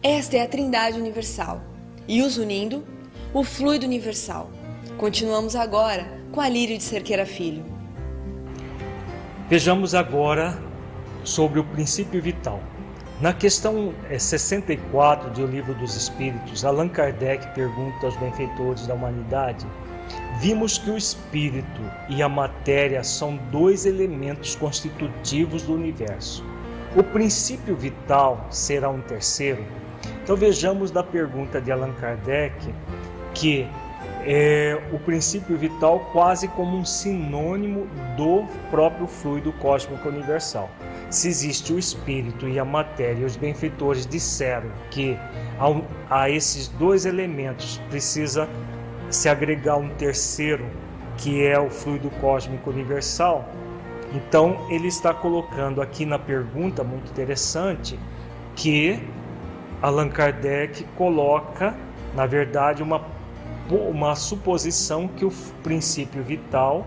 Esta 0.01 0.37
é 0.37 0.41
a 0.41 0.47
Trindade 0.47 0.99
Universal. 0.99 1.61
E 2.07 2.23
os 2.23 2.37
unindo, 2.37 2.83
o 3.31 3.43
fluido 3.43 3.85
universal. 3.85 4.49
Continuamos 4.97 5.55
agora 5.55 6.19
com 6.31 6.41
a 6.41 6.49
Lírio 6.49 6.75
de 6.75 6.83
Cerqueira 6.83 7.23
Filho. 7.23 7.63
Vejamos 9.47 9.93
agora 9.93 10.59
sobre 11.23 11.59
o 11.59 11.63
princípio 11.63 12.19
vital. 12.19 12.59
Na 13.21 13.33
questão 13.33 13.93
64 14.17 15.29
do 15.29 15.45
Livro 15.45 15.75
dos 15.75 15.95
Espíritos, 15.95 16.65
Allan 16.65 16.89
Kardec 16.89 17.53
pergunta 17.53 18.07
aos 18.07 18.17
benfeitores 18.17 18.87
da 18.87 18.95
humanidade: 18.95 19.67
Vimos 20.39 20.79
que 20.79 20.89
o 20.89 20.97
espírito 20.97 21.81
e 22.09 22.23
a 22.23 22.27
matéria 22.27 23.03
são 23.03 23.37
dois 23.51 23.85
elementos 23.85 24.55
constitutivos 24.55 25.61
do 25.61 25.75
universo. 25.75 26.43
O 26.93 27.03
princípio 27.03 27.75
vital 27.75 28.47
será 28.49 28.89
um 28.89 28.99
terceiro? 28.99 29.63
Então 30.23 30.35
vejamos 30.35 30.91
da 30.91 31.01
pergunta 31.01 31.61
de 31.61 31.71
Allan 31.71 31.93
Kardec 31.93 32.73
que 33.33 33.65
é 34.23 34.77
o 34.91 34.99
princípio 34.99 35.57
vital 35.57 35.99
quase 36.11 36.47
como 36.49 36.77
um 36.77 36.85
sinônimo 36.85 37.87
do 38.15 38.45
próprio 38.69 39.07
fluido 39.07 39.51
cósmico 39.53 40.09
universal. 40.09 40.69
Se 41.09 41.27
existe 41.27 41.73
o 41.73 41.79
espírito 41.79 42.47
e 42.47 42.59
a 42.59 42.65
matéria, 42.65 43.25
os 43.25 43.35
benfeitores 43.35 44.05
disseram 44.05 44.69
que 44.91 45.17
a, 45.59 46.21
a 46.23 46.29
esses 46.29 46.67
dois 46.67 47.05
elementos 47.05 47.77
precisa 47.89 48.47
se 49.09 49.27
agregar 49.27 49.77
um 49.77 49.89
terceiro, 49.95 50.65
que 51.17 51.45
é 51.45 51.59
o 51.59 51.69
fluido 51.69 52.09
cósmico 52.21 52.69
universal. 52.69 53.49
Então, 54.13 54.67
ele 54.69 54.87
está 54.87 55.13
colocando 55.13 55.81
aqui 55.81 56.05
na 56.05 56.19
pergunta 56.19 56.83
muito 56.83 57.09
interessante 57.09 57.97
que 58.55 59.01
Allan 59.81 60.09
Kardec 60.09 60.83
coloca, 60.97 61.75
na 62.13 62.25
verdade, 62.25 62.83
uma 62.83 63.01
uma 63.69 64.15
suposição 64.15 65.07
que 65.07 65.23
o 65.23 65.31
princípio 65.63 66.21
vital 66.23 66.85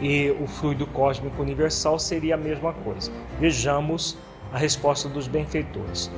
e 0.00 0.30
o 0.40 0.46
fluido 0.46 0.86
cósmico 0.86 1.42
universal 1.42 1.98
seria 1.98 2.34
a 2.34 2.38
mesma 2.38 2.72
coisa. 2.72 3.10
Vejamos 3.40 4.16
a 4.52 4.58
resposta 4.58 5.08
dos 5.08 5.26
benfeitores. 5.26 6.10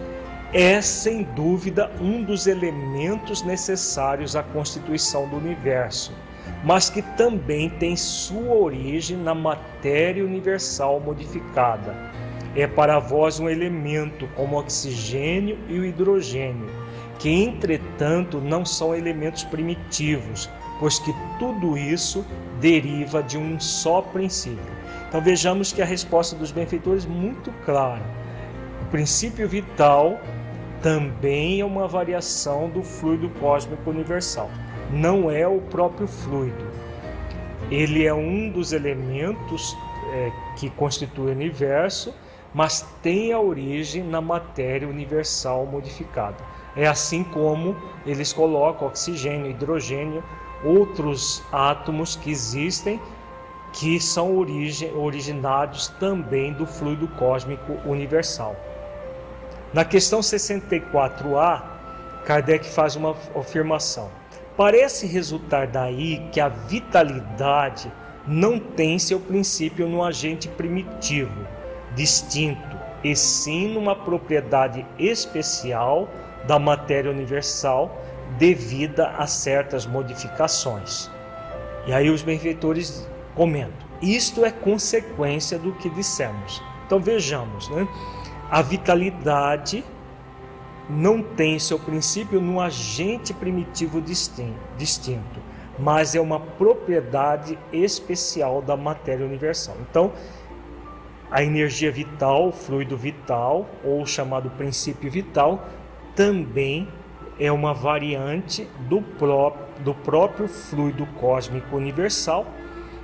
É 0.52 0.82
sem 0.82 1.22
dúvida 1.22 1.90
um 2.00 2.22
dos 2.22 2.46
elementos 2.46 3.42
necessários 3.42 4.34
à 4.34 4.42
constituição 4.42 5.28
do 5.28 5.36
universo, 5.36 6.12
mas 6.64 6.90
que 6.90 7.02
também 7.02 7.70
tem 7.70 7.96
sua 7.96 8.54
origem 8.54 9.16
na 9.16 9.34
matéria 9.34 10.24
universal 10.24 11.00
modificada. 11.00 11.96
É 12.54 12.66
para 12.66 12.98
vós 12.98 13.38
um 13.38 13.48
elemento 13.48 14.28
como 14.34 14.56
o 14.56 14.60
oxigênio 14.60 15.58
e 15.68 15.78
o 15.78 15.84
hidrogênio 15.84 16.80
que 17.20 17.28
entretanto 17.28 18.40
não 18.40 18.64
são 18.64 18.94
elementos 18.94 19.44
primitivos, 19.44 20.48
pois 20.80 20.98
que 20.98 21.14
tudo 21.38 21.76
isso 21.76 22.24
deriva 22.58 23.22
de 23.22 23.36
um 23.36 23.60
só 23.60 24.00
princípio. 24.00 24.80
Então 25.06 25.20
vejamos 25.20 25.70
que 25.70 25.82
a 25.82 25.84
resposta 25.84 26.34
dos 26.34 26.50
benfeitores 26.50 27.04
é 27.04 27.08
muito 27.08 27.52
clara. 27.64 28.02
O 28.82 28.86
princípio 28.86 29.46
vital 29.46 30.18
também 30.82 31.60
é 31.60 31.64
uma 31.64 31.86
variação 31.86 32.70
do 32.70 32.82
fluido 32.82 33.28
cósmico 33.38 33.90
universal, 33.90 34.50
não 34.92 35.30
é 35.30 35.46
o 35.46 35.60
próprio 35.60 36.06
fluido. 36.06 36.66
Ele 37.70 38.04
é 38.04 38.12
um 38.12 38.50
dos 38.50 38.72
elementos 38.72 39.76
é, 40.12 40.32
que 40.56 40.68
constitui 40.70 41.28
o 41.28 41.32
universo, 41.32 42.14
mas 42.52 42.86
tem 43.02 43.32
a 43.32 43.38
origem 43.38 44.02
na 44.02 44.20
matéria 44.20 44.88
universal 44.88 45.64
modificada. 45.66 46.36
É 46.76 46.86
assim 46.86 47.22
como 47.22 47.76
eles 48.04 48.32
colocam 48.32 48.88
oxigênio, 48.88 49.50
hidrogênio, 49.50 50.22
outros 50.64 51.42
átomos 51.52 52.16
que 52.16 52.30
existem 52.30 53.00
que 53.72 54.00
são 54.00 54.36
origem, 54.36 54.92
originados 54.94 55.88
também 56.00 56.52
do 56.52 56.66
fluido 56.66 57.06
cósmico 57.06 57.72
universal. 57.84 58.56
Na 59.72 59.84
questão 59.84 60.20
64A, 60.20 61.62
Kardec 62.24 62.68
faz 62.68 62.96
uma 62.96 63.14
afirmação. 63.36 64.10
Parece 64.60 65.06
resultar 65.06 65.68
daí 65.68 66.28
que 66.30 66.38
a 66.38 66.50
vitalidade 66.50 67.90
não 68.26 68.58
tem 68.58 68.98
seu 68.98 69.18
princípio 69.18 69.88
no 69.88 70.04
agente 70.04 70.48
primitivo, 70.48 71.46
distinto, 71.94 72.76
e 73.02 73.16
sim 73.16 73.68
numa 73.72 73.96
propriedade 73.96 74.84
especial 74.98 76.10
da 76.46 76.58
matéria 76.58 77.10
universal 77.10 78.04
devida 78.36 79.08
a 79.16 79.26
certas 79.26 79.86
modificações. 79.86 81.10
E 81.86 81.92
aí 81.94 82.10
os 82.10 82.20
benfeitores 82.20 83.08
comentam: 83.34 83.88
isto 84.02 84.44
é 84.44 84.50
consequência 84.50 85.58
do 85.58 85.72
que 85.72 85.88
dissemos. 85.88 86.62
Então 86.84 87.00
vejamos, 87.00 87.66
né? 87.70 87.88
A 88.50 88.60
vitalidade 88.60 89.82
não 90.90 91.22
tem 91.22 91.58
seu 91.58 91.78
princípio 91.78 92.40
no 92.40 92.60
agente 92.60 93.32
primitivo 93.32 94.00
distinto, 94.00 95.40
mas 95.78 96.14
é 96.14 96.20
uma 96.20 96.40
propriedade 96.40 97.58
especial 97.72 98.60
da 98.60 98.76
matéria 98.76 99.24
universal. 99.24 99.76
Então, 99.88 100.12
a 101.30 101.44
energia 101.44 101.92
vital, 101.92 102.48
o 102.48 102.52
fluido 102.52 102.96
vital, 102.96 103.68
ou 103.84 104.04
chamado 104.04 104.50
princípio 104.50 105.10
vital, 105.10 105.64
também 106.16 106.88
é 107.38 107.50
uma 107.52 107.72
variante 107.72 108.68
do, 108.80 109.00
pró 109.00 109.56
do 109.78 109.94
próprio 109.94 110.48
fluido 110.48 111.06
cósmico 111.18 111.76
universal 111.76 112.46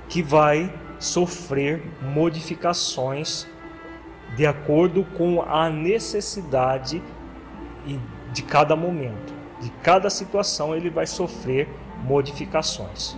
que 0.09 0.21
vai 0.21 0.71
sofrer 0.99 1.81
modificações 2.01 3.47
de 4.35 4.45
acordo 4.45 5.03
com 5.17 5.41
a 5.41 5.69
necessidade 5.69 7.01
de 8.33 8.41
cada 8.41 8.75
momento, 8.75 9.33
de 9.61 9.69
cada 9.83 10.09
situação 10.09 10.75
ele 10.75 10.89
vai 10.89 11.07
sofrer 11.07 11.67
modificações. 12.03 13.15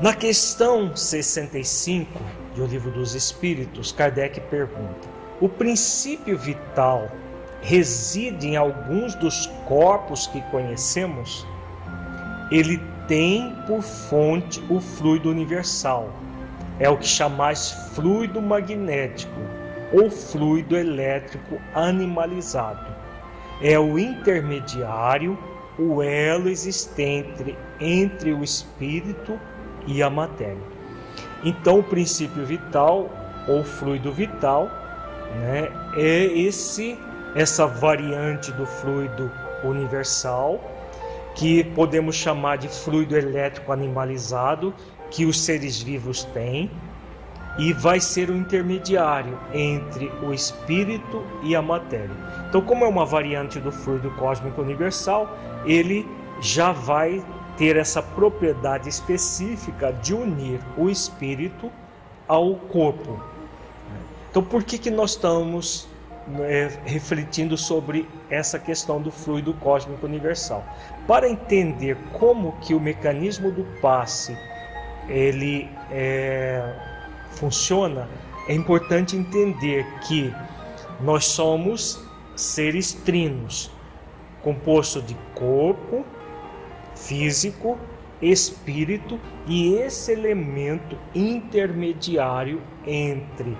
Na 0.00 0.14
questão 0.14 0.94
65 0.94 2.20
do 2.54 2.64
Livro 2.66 2.90
dos 2.90 3.14
Espíritos, 3.14 3.90
Kardec 3.90 4.40
pergunta: 4.42 5.08
o 5.40 5.48
princípio 5.48 6.38
vital 6.38 7.10
reside 7.60 8.48
em 8.48 8.56
alguns 8.56 9.14
dos 9.14 9.46
corpos 9.66 10.26
que 10.26 10.40
conhecemos, 10.50 11.46
ele 12.50 12.80
tem 13.08 13.54
por 13.66 13.82
fonte 13.82 14.62
o 14.70 14.80
fluido 14.80 15.30
universal. 15.30 16.12
É 16.78 16.88
o 16.88 16.96
que 16.96 17.06
chamais 17.06 17.72
fluido 17.94 18.40
magnético 18.40 19.40
ou 19.92 20.10
fluido 20.10 20.76
elétrico 20.76 21.58
animalizado. 21.74 22.97
É 23.60 23.78
o 23.78 23.98
intermediário, 23.98 25.38
o 25.78 26.02
elo 26.02 26.48
existente 26.48 27.56
entre 27.80 28.32
o 28.32 28.42
espírito 28.42 29.38
e 29.86 30.02
a 30.02 30.10
matéria. 30.10 30.62
Então, 31.44 31.78
o 31.78 31.82
princípio 31.82 32.44
vital 32.44 33.10
ou 33.48 33.64
fluido 33.64 34.12
vital 34.12 34.68
né, 35.36 35.68
é 35.96 36.24
esse 36.24 36.98
essa 37.34 37.66
variante 37.66 38.50
do 38.52 38.66
fluido 38.66 39.30
universal, 39.62 40.60
que 41.34 41.62
podemos 41.62 42.16
chamar 42.16 42.56
de 42.56 42.68
fluido 42.68 43.16
elétrico 43.16 43.72
animalizado, 43.72 44.74
que 45.10 45.24
os 45.24 45.40
seres 45.40 45.80
vivos 45.80 46.24
têm, 46.24 46.70
e 47.58 47.72
vai 47.72 48.00
ser 48.00 48.30
o 48.30 48.36
intermediário 48.36 49.38
entre 49.52 50.10
o 50.22 50.32
espírito 50.32 51.24
e 51.42 51.54
a 51.54 51.62
matéria. 51.62 52.14
Então, 52.48 52.60
como 52.60 52.84
é 52.84 52.88
uma 52.88 53.04
variante 53.04 53.58
do 53.58 53.70
fluido 53.70 54.10
cósmico 54.12 54.60
universal, 54.62 55.36
ele 55.64 56.08
já 56.40 56.72
vai 56.72 57.22
ter 57.56 57.76
essa 57.76 58.02
propriedade 58.02 58.88
específica 58.88 59.92
de 59.92 60.14
unir 60.14 60.60
o 60.76 60.88
espírito 60.88 61.70
ao 62.26 62.54
corpo. 62.54 63.20
Então, 64.30 64.42
por 64.42 64.62
que, 64.62 64.78
que 64.78 64.90
nós 64.90 65.10
estamos 65.10 65.88
é, 66.40 66.70
refletindo 66.84 67.56
sobre 67.56 68.08
essa 68.28 68.58
questão 68.58 69.00
do 69.00 69.10
fluido 69.10 69.54
cósmico 69.54 70.04
universal. 70.04 70.64
Para 71.06 71.28
entender 71.28 71.96
como 72.12 72.52
que 72.60 72.74
o 72.74 72.80
mecanismo 72.80 73.50
do 73.50 73.64
passe 73.80 74.36
ele 75.08 75.68
é, 75.90 76.74
funciona, 77.30 78.08
é 78.46 78.54
importante 78.54 79.16
entender 79.16 79.86
que 80.06 80.32
nós 81.00 81.24
somos 81.24 82.06
seres 82.38 82.92
trinos, 82.92 83.70
composto 84.42 85.02
de 85.02 85.16
corpo, 85.34 86.04
físico, 86.94 87.78
espírito 88.20 89.18
e 89.46 89.74
esse 89.74 90.12
elemento 90.12 90.96
intermediário 91.14 92.60
entre 92.86 93.56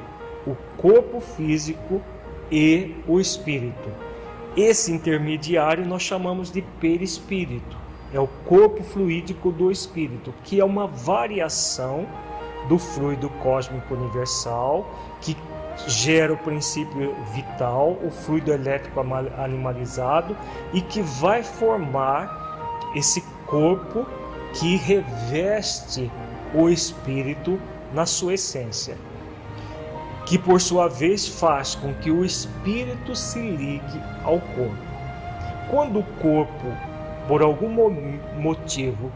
o 0.47 0.55
corpo 0.77 1.21
físico 1.21 2.01
e 2.51 2.95
o 3.07 3.21
espírito. 3.21 3.91
Esse 4.57 4.93
intermediário 4.93 5.85
nós 5.87 6.03
chamamos 6.03 6.51
de 6.51 6.63
perispírito. 6.63 7.77
É 8.13 8.19
o 8.19 8.27
corpo 8.47 8.83
fluídico 8.83 9.53
do 9.53 9.71
espírito, 9.71 10.33
que 10.43 10.59
é 10.59 10.65
uma 10.65 10.87
variação 10.87 12.07
do 12.69 12.79
fluido 12.79 13.29
cósmico 13.43 13.95
universal 13.95 14.89
que 15.21 15.37
gera 15.87 16.33
o 16.33 16.37
princípio 16.37 17.15
vital, 17.33 17.99
o 18.03 18.11
fluido 18.11 18.53
elétrico 18.53 19.01
animalizado 19.39 20.37
e 20.73 20.81
que 20.81 21.01
vai 21.01 21.43
formar 21.43 22.91
esse 22.95 23.21
corpo 23.47 24.07
que 24.55 24.77
reveste 24.77 26.11
o 26.55 26.69
espírito 26.69 27.61
na 27.93 28.07
sua 28.07 28.35
essência, 28.35 28.97
que 30.27 30.39
por 30.39 30.61
sua 30.61 30.89
vez 30.89 31.27
faz 31.27 31.75
com 31.75 31.95
que 31.95 32.11
o 32.11 32.25
espírito 32.25 33.15
se 33.15 33.39
ligue 33.39 34.03
ao 34.25 34.41
corpo. 34.41 34.89
Quando 35.71 36.01
o 36.01 36.05
corpo, 36.21 36.67
por 37.27 37.43
algum 37.43 37.69
motivo, 38.37 39.13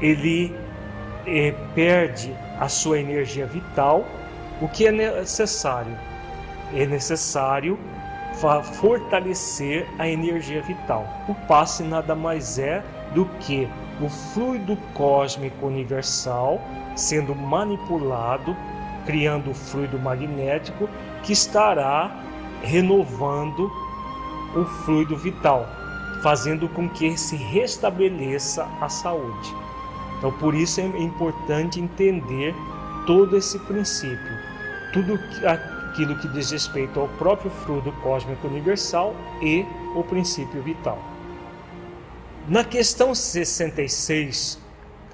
ele 0.00 0.54
eh, 1.26 1.54
perde 1.74 2.34
a 2.58 2.68
sua 2.68 2.98
energia 2.98 3.46
vital, 3.46 4.04
o 4.64 4.68
que 4.68 4.86
é 4.86 4.90
necessário? 4.90 5.94
É 6.72 6.86
necessário 6.86 7.78
fortalecer 8.80 9.86
a 9.98 10.08
energia 10.08 10.62
vital. 10.62 11.06
O 11.28 11.34
passe 11.46 11.82
nada 11.82 12.14
mais 12.14 12.58
é 12.58 12.82
do 13.14 13.26
que 13.40 13.68
o 14.00 14.08
fluido 14.08 14.74
cósmico 14.94 15.66
universal 15.66 16.58
sendo 16.96 17.34
manipulado, 17.34 18.56
criando 19.04 19.50
o 19.50 19.54
fluido 19.54 19.98
magnético 19.98 20.88
que 21.22 21.34
estará 21.34 22.10
renovando 22.62 23.70
o 24.56 24.64
fluido 24.64 25.14
vital, 25.14 25.68
fazendo 26.22 26.70
com 26.70 26.88
que 26.88 27.18
se 27.18 27.36
restabeleça 27.36 28.66
a 28.80 28.88
saúde. 28.88 29.54
Então, 30.16 30.32
por 30.32 30.54
isso 30.54 30.80
é 30.80 30.84
importante 30.84 31.78
entender 31.78 32.54
todo 33.06 33.36
esse 33.36 33.58
princípio, 33.58 34.43
tudo 34.94 35.18
aquilo 35.44 36.16
que 36.16 36.28
diz 36.28 36.52
respeito 36.52 37.00
ao 37.00 37.08
próprio 37.08 37.50
fluido 37.50 37.90
cósmico 38.00 38.46
universal 38.46 39.14
e 39.42 39.66
o 39.96 40.04
princípio 40.04 40.62
vital. 40.62 40.98
Na 42.48 42.62
questão 42.62 43.12
66, 43.12 44.60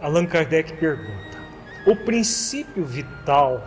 Allan 0.01 0.27
Kardec 0.27 0.75
pergunta: 0.75 1.39
o 1.87 1.97
princípio 1.97 2.85
vital 2.85 3.63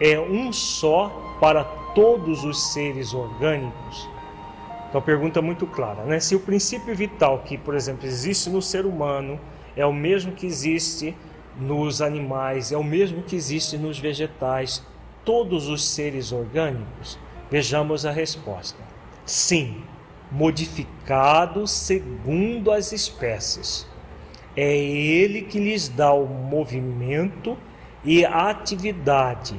é 0.00 0.18
um 0.18 0.50
só 0.50 1.36
para 1.38 1.62
todos 1.94 2.42
os 2.42 2.72
seres 2.72 3.12
orgânicos? 3.12 4.08
Então, 4.88 5.02
pergunta 5.02 5.42
muito 5.42 5.66
clara, 5.66 6.04
né? 6.04 6.18
Se 6.20 6.34
o 6.34 6.40
princípio 6.40 6.94
vital 6.96 7.40
que, 7.40 7.58
por 7.58 7.74
exemplo, 7.74 8.06
existe 8.06 8.48
no 8.48 8.62
ser 8.62 8.86
humano 8.86 9.38
é 9.76 9.84
o 9.84 9.92
mesmo 9.92 10.32
que 10.32 10.46
existe 10.46 11.14
nos 11.60 12.00
animais, 12.00 12.72
é 12.72 12.76
o 12.76 12.82
mesmo 12.82 13.22
que 13.22 13.36
existe 13.36 13.76
nos 13.76 13.98
vegetais, 13.98 14.82
todos 15.30 15.68
os 15.68 15.88
seres 15.88 16.32
orgânicos? 16.32 17.16
Vejamos 17.48 18.04
a 18.04 18.10
resposta. 18.10 18.82
Sim, 19.24 19.84
modificado 20.28 21.68
segundo 21.68 22.72
as 22.72 22.90
espécies. 22.90 23.86
É 24.56 24.76
ele 24.76 25.42
que 25.42 25.60
lhes 25.60 25.88
dá 25.88 26.12
o 26.12 26.26
movimento 26.26 27.56
e 28.04 28.24
a 28.24 28.50
atividade 28.50 29.54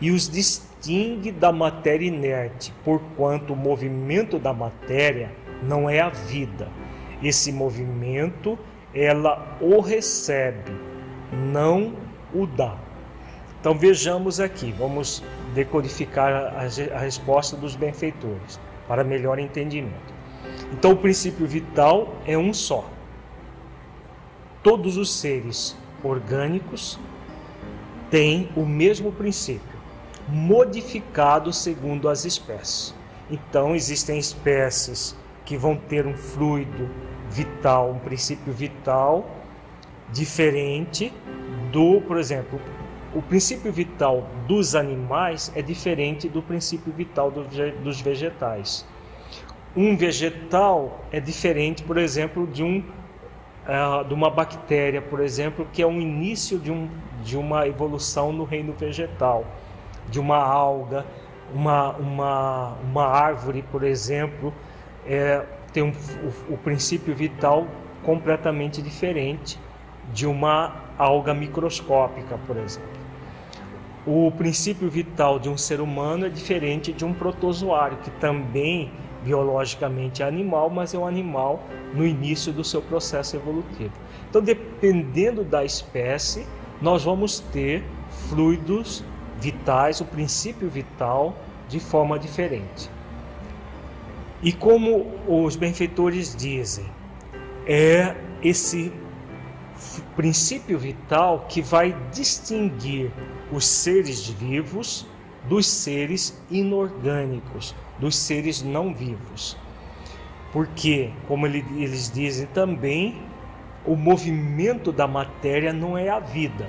e 0.00 0.12
os 0.12 0.28
distingue 0.28 1.32
da 1.32 1.50
matéria 1.50 2.06
inerte, 2.06 2.72
porquanto 2.84 3.52
o 3.52 3.56
movimento 3.56 4.38
da 4.38 4.52
matéria 4.52 5.32
não 5.60 5.90
é 5.90 5.98
a 5.98 6.08
vida. 6.08 6.68
Esse 7.20 7.50
movimento 7.50 8.56
ela 8.94 9.58
o 9.60 9.80
recebe, 9.80 10.70
não 11.32 11.94
o 12.32 12.46
dá. 12.46 12.85
Então 13.66 13.76
vejamos 13.76 14.38
aqui, 14.38 14.70
vamos 14.78 15.24
decodificar 15.52 16.54
a, 16.54 16.94
a 16.94 16.98
resposta 17.00 17.56
dos 17.56 17.74
benfeitores 17.74 18.60
para 18.86 19.02
melhor 19.02 19.40
entendimento. 19.40 20.14
Então 20.72 20.92
o 20.92 20.96
princípio 20.96 21.44
vital 21.48 22.14
é 22.24 22.38
um 22.38 22.54
só. 22.54 22.88
Todos 24.62 24.96
os 24.96 25.12
seres 25.12 25.76
orgânicos 26.04 26.96
têm 28.08 28.48
o 28.54 28.64
mesmo 28.64 29.10
princípio, 29.10 29.76
modificado 30.28 31.52
segundo 31.52 32.08
as 32.08 32.24
espécies. 32.24 32.94
Então 33.28 33.74
existem 33.74 34.16
espécies 34.16 35.16
que 35.44 35.56
vão 35.56 35.74
ter 35.74 36.06
um 36.06 36.16
fluido 36.16 36.88
vital, 37.28 37.90
um 37.90 37.98
princípio 37.98 38.52
vital 38.52 39.28
diferente 40.12 41.12
do, 41.72 42.00
por 42.02 42.16
exemplo, 42.16 42.60
o 43.16 43.22
princípio 43.22 43.72
vital 43.72 44.28
dos 44.46 44.74
animais 44.74 45.50
é 45.56 45.62
diferente 45.62 46.28
do 46.28 46.42
princípio 46.42 46.92
vital 46.92 47.30
dos 47.30 48.00
vegetais 48.00 48.86
um 49.76 49.94
vegetal 49.94 51.04
é 51.12 51.20
diferente, 51.20 51.82
por 51.82 51.98
exemplo, 51.98 52.46
de, 52.46 52.64
um, 52.64 52.78
uh, 52.78 54.04
de 54.08 54.14
uma 54.14 54.30
bactéria, 54.30 55.02
por 55.02 55.20
exemplo, 55.20 55.68
que 55.70 55.82
é 55.82 55.86
o 55.86 55.90
um 55.90 56.00
início 56.00 56.58
de, 56.58 56.72
um, 56.72 56.88
de 57.22 57.36
uma 57.36 57.68
evolução 57.68 58.32
no 58.32 58.44
reino 58.44 58.72
vegetal, 58.72 59.44
de 60.08 60.18
uma 60.18 60.38
alga, 60.38 61.04
uma, 61.54 61.90
uma, 61.96 62.72
uma 62.82 63.06
árvore, 63.06 63.62
por 63.70 63.84
exemplo, 63.84 64.52
é, 65.06 65.44
tem 65.74 65.82
um, 65.82 65.90
o, 65.90 66.54
o 66.54 66.56
princípio 66.56 67.14
vital 67.14 67.66
completamente 68.02 68.80
diferente 68.80 69.60
de 70.10 70.26
uma 70.26 70.74
alga 70.96 71.34
microscópica, 71.34 72.38
por 72.46 72.56
exemplo. 72.56 72.95
O 74.06 74.30
princípio 74.30 74.88
vital 74.88 75.36
de 75.40 75.48
um 75.48 75.58
ser 75.58 75.80
humano 75.80 76.26
é 76.26 76.28
diferente 76.28 76.92
de 76.92 77.04
um 77.04 77.12
protozoário, 77.12 77.98
que 77.98 78.10
também 78.12 78.92
biologicamente 79.24 80.22
é 80.22 80.26
animal, 80.26 80.70
mas 80.70 80.94
é 80.94 80.98
um 80.98 81.04
animal 81.04 81.64
no 81.92 82.06
início 82.06 82.52
do 82.52 82.62
seu 82.62 82.80
processo 82.80 83.34
evolutivo. 83.34 83.90
Então, 84.30 84.40
dependendo 84.40 85.42
da 85.42 85.64
espécie, 85.64 86.46
nós 86.80 87.02
vamos 87.02 87.40
ter 87.40 87.82
fluidos 88.28 89.02
vitais, 89.40 90.00
o 90.00 90.04
princípio 90.04 90.70
vital, 90.70 91.36
de 91.68 91.80
forma 91.80 92.16
diferente. 92.16 92.88
E 94.40 94.52
como 94.52 95.06
os 95.26 95.56
benfeitores 95.56 96.36
dizem, 96.36 96.86
é 97.66 98.14
esse 98.40 98.92
princípio 100.14 100.78
vital 100.78 101.46
que 101.48 101.60
vai 101.60 101.96
distinguir 102.12 103.10
os 103.50 103.66
seres 103.66 104.28
vivos 104.28 105.06
dos 105.48 105.66
seres 105.66 106.42
inorgânicos, 106.50 107.74
dos 107.98 108.16
seres 108.16 108.62
não 108.62 108.92
vivos. 108.92 109.56
Porque, 110.52 111.10
como 111.28 111.46
eles 111.46 112.10
dizem 112.10 112.46
também, 112.46 113.22
o 113.84 113.94
movimento 113.94 114.90
da 114.90 115.06
matéria 115.06 115.72
não 115.72 115.96
é 115.96 116.08
a 116.08 116.18
vida. 116.18 116.68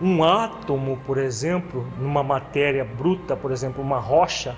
Um 0.00 0.22
átomo, 0.22 0.98
por 1.06 1.16
exemplo, 1.16 1.86
numa 1.98 2.22
matéria 2.22 2.84
bruta, 2.84 3.34
por 3.34 3.50
exemplo, 3.50 3.82
uma 3.82 3.98
rocha, 3.98 4.56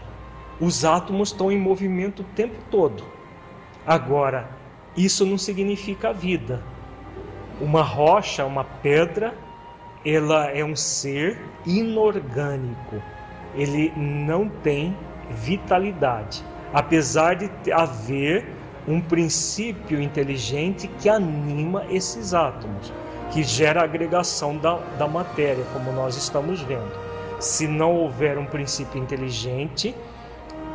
os 0.61 0.85
átomos 0.85 1.31
estão 1.31 1.53
em 1.53 1.59
movimento 1.59 2.23
o 2.23 2.35
tempo 2.35 2.57
todo. 2.71 3.05
Agora, 3.87 4.51
isso 4.97 5.25
não 5.25 5.39
significa 5.39 6.13
vida. 6.13 6.63
Uma 7.61 7.83
rocha, 7.83 8.45
uma 8.45 8.65
pedra, 8.65 9.35
ela 10.05 10.51
é 10.51 10.65
um 10.65 10.77
ser 10.77 11.41
inorgânico. 11.67 13.03
Ele 13.55 13.93
não 13.97 14.49
tem 14.49 14.97
vitalidade, 15.31 16.45
apesar 16.73 17.35
de 17.35 17.73
haver 17.73 18.47
um 18.87 19.01
princípio 19.01 20.01
inteligente 20.01 20.89
que 20.99 21.09
anima 21.09 21.85
esses 21.91 22.33
átomos, 22.33 22.93
que 23.31 23.43
gera 23.43 23.81
a 23.81 23.85
agregação 23.85 24.57
da, 24.57 24.77
da 24.99 25.07
matéria, 25.07 25.65
como 25.73 25.93
nós 25.93 26.17
estamos 26.17 26.63
vendo. 26.63 26.91
Se 27.39 27.69
não 27.69 27.95
houver 27.95 28.39
um 28.39 28.47
princípio 28.47 29.01
inteligente, 29.01 29.95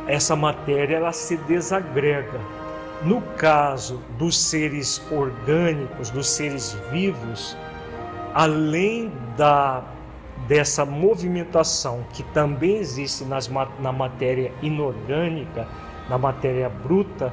essa 0.06 0.36
matéria 0.36 0.96
ela 0.96 1.12
se 1.12 1.36
desagrega. 1.36 2.40
No 3.02 3.20
caso 3.36 4.00
dos 4.16 4.38
seres 4.38 5.02
orgânicos, 5.10 6.10
dos 6.10 6.28
seres 6.28 6.76
vivos, 6.90 7.56
além 8.34 9.12
da 9.36 9.84
dessa 10.48 10.84
movimentação 10.84 12.04
que 12.12 12.22
também 12.22 12.76
existe 12.76 13.24
nas, 13.24 13.48
na 13.78 13.92
matéria 13.92 14.52
inorgânica, 14.60 15.66
na 16.08 16.18
matéria 16.18 16.68
bruta, 16.68 17.32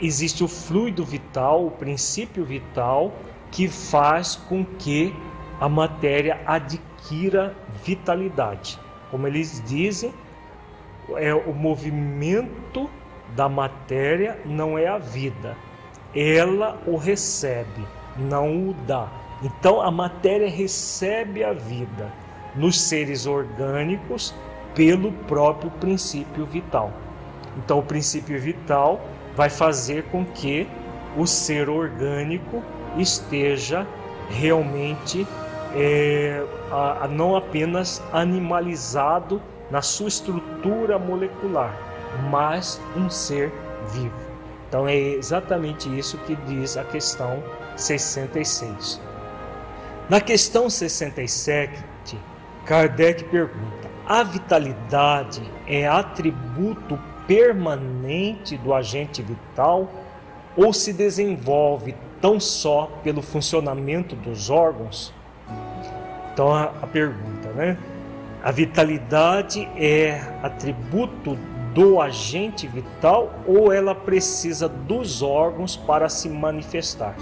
existe 0.00 0.44
o 0.44 0.48
fluido 0.48 1.04
vital, 1.04 1.66
o 1.66 1.70
princípio 1.70 2.44
vital, 2.44 3.12
que 3.50 3.66
faz 3.68 4.36
com 4.36 4.64
que 4.64 5.14
a 5.60 5.68
matéria 5.68 6.40
adquira 6.46 7.54
vitalidade. 7.84 8.78
Como 9.10 9.26
eles 9.26 9.62
dizem, 9.66 10.12
é 11.16 11.34
o 11.34 11.52
movimento 11.52 12.88
da 13.34 13.48
matéria 13.48 14.38
não 14.44 14.78
é 14.78 14.86
a 14.86 14.98
vida. 14.98 15.56
Ela 16.14 16.80
o 16.86 16.96
recebe, 16.96 17.84
não 18.16 18.68
o 18.68 18.74
dá. 18.86 19.23
Então 19.44 19.82
a 19.82 19.90
matéria 19.90 20.48
recebe 20.48 21.44
a 21.44 21.52
vida 21.52 22.10
nos 22.56 22.80
seres 22.80 23.26
orgânicos 23.26 24.34
pelo 24.74 25.12
próprio 25.12 25.70
princípio 25.72 26.46
vital. 26.46 26.90
Então 27.58 27.78
o 27.78 27.82
princípio 27.82 28.40
vital 28.40 29.02
vai 29.36 29.50
fazer 29.50 30.04
com 30.04 30.24
que 30.24 30.66
o 31.14 31.26
ser 31.26 31.68
orgânico 31.68 32.62
esteja 32.96 33.86
realmente 34.30 35.26
é, 35.74 36.42
a, 36.70 37.04
a 37.04 37.08
não 37.08 37.36
apenas 37.36 38.02
animalizado 38.14 39.42
na 39.70 39.82
sua 39.82 40.08
estrutura 40.08 40.98
molecular, 40.98 41.76
mas 42.30 42.80
um 42.96 43.10
ser 43.10 43.52
vivo. 43.92 44.24
Então 44.68 44.88
é 44.88 44.96
exatamente 44.96 45.86
isso 45.98 46.16
que 46.18 46.34
diz 46.34 46.78
a 46.78 46.84
questão 46.84 47.42
66. 47.76 49.13
Na 50.08 50.20
questão 50.20 50.68
67, 50.68 51.82
Kardec 52.66 53.24
pergunta: 53.24 53.88
a 54.06 54.22
vitalidade 54.22 55.42
é 55.66 55.88
atributo 55.88 56.98
permanente 57.26 58.58
do 58.58 58.74
agente 58.74 59.22
vital 59.22 59.88
ou 60.54 60.74
se 60.74 60.92
desenvolve 60.92 61.94
tão 62.20 62.38
só 62.38 62.90
pelo 63.02 63.22
funcionamento 63.22 64.14
dos 64.14 64.50
órgãos? 64.50 65.12
Então 66.32 66.52
a, 66.52 66.64
a 66.64 66.86
pergunta, 66.86 67.48
né? 67.54 67.78
A 68.42 68.50
vitalidade 68.50 69.66
é 69.74 70.20
atributo 70.42 71.38
do 71.72 71.98
agente 71.98 72.66
vital 72.66 73.32
ou 73.46 73.72
ela 73.72 73.94
precisa 73.94 74.68
dos 74.68 75.22
órgãos 75.22 75.76
para 75.76 76.10
se 76.10 76.28
manifestar? 76.28 77.16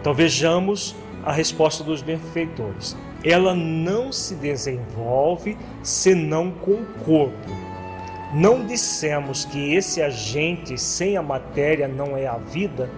Então 0.00 0.12
vejamos 0.12 0.96
a 1.24 1.32
resposta 1.32 1.84
dos 1.84 2.02
benfeitores. 2.02 2.96
Ela 3.22 3.54
não 3.54 4.12
se 4.12 4.34
desenvolve 4.34 5.56
senão 5.82 6.50
com 6.50 6.72
o 6.72 6.86
corpo. 7.04 7.50
Não 8.32 8.64
dissemos 8.64 9.44
que 9.44 9.74
esse 9.74 10.00
agente 10.00 10.78
sem 10.78 11.16
a 11.16 11.22
matéria 11.22 11.88
não 11.88 12.16
é 12.16 12.26
a 12.26 12.36
vida? 12.36 12.88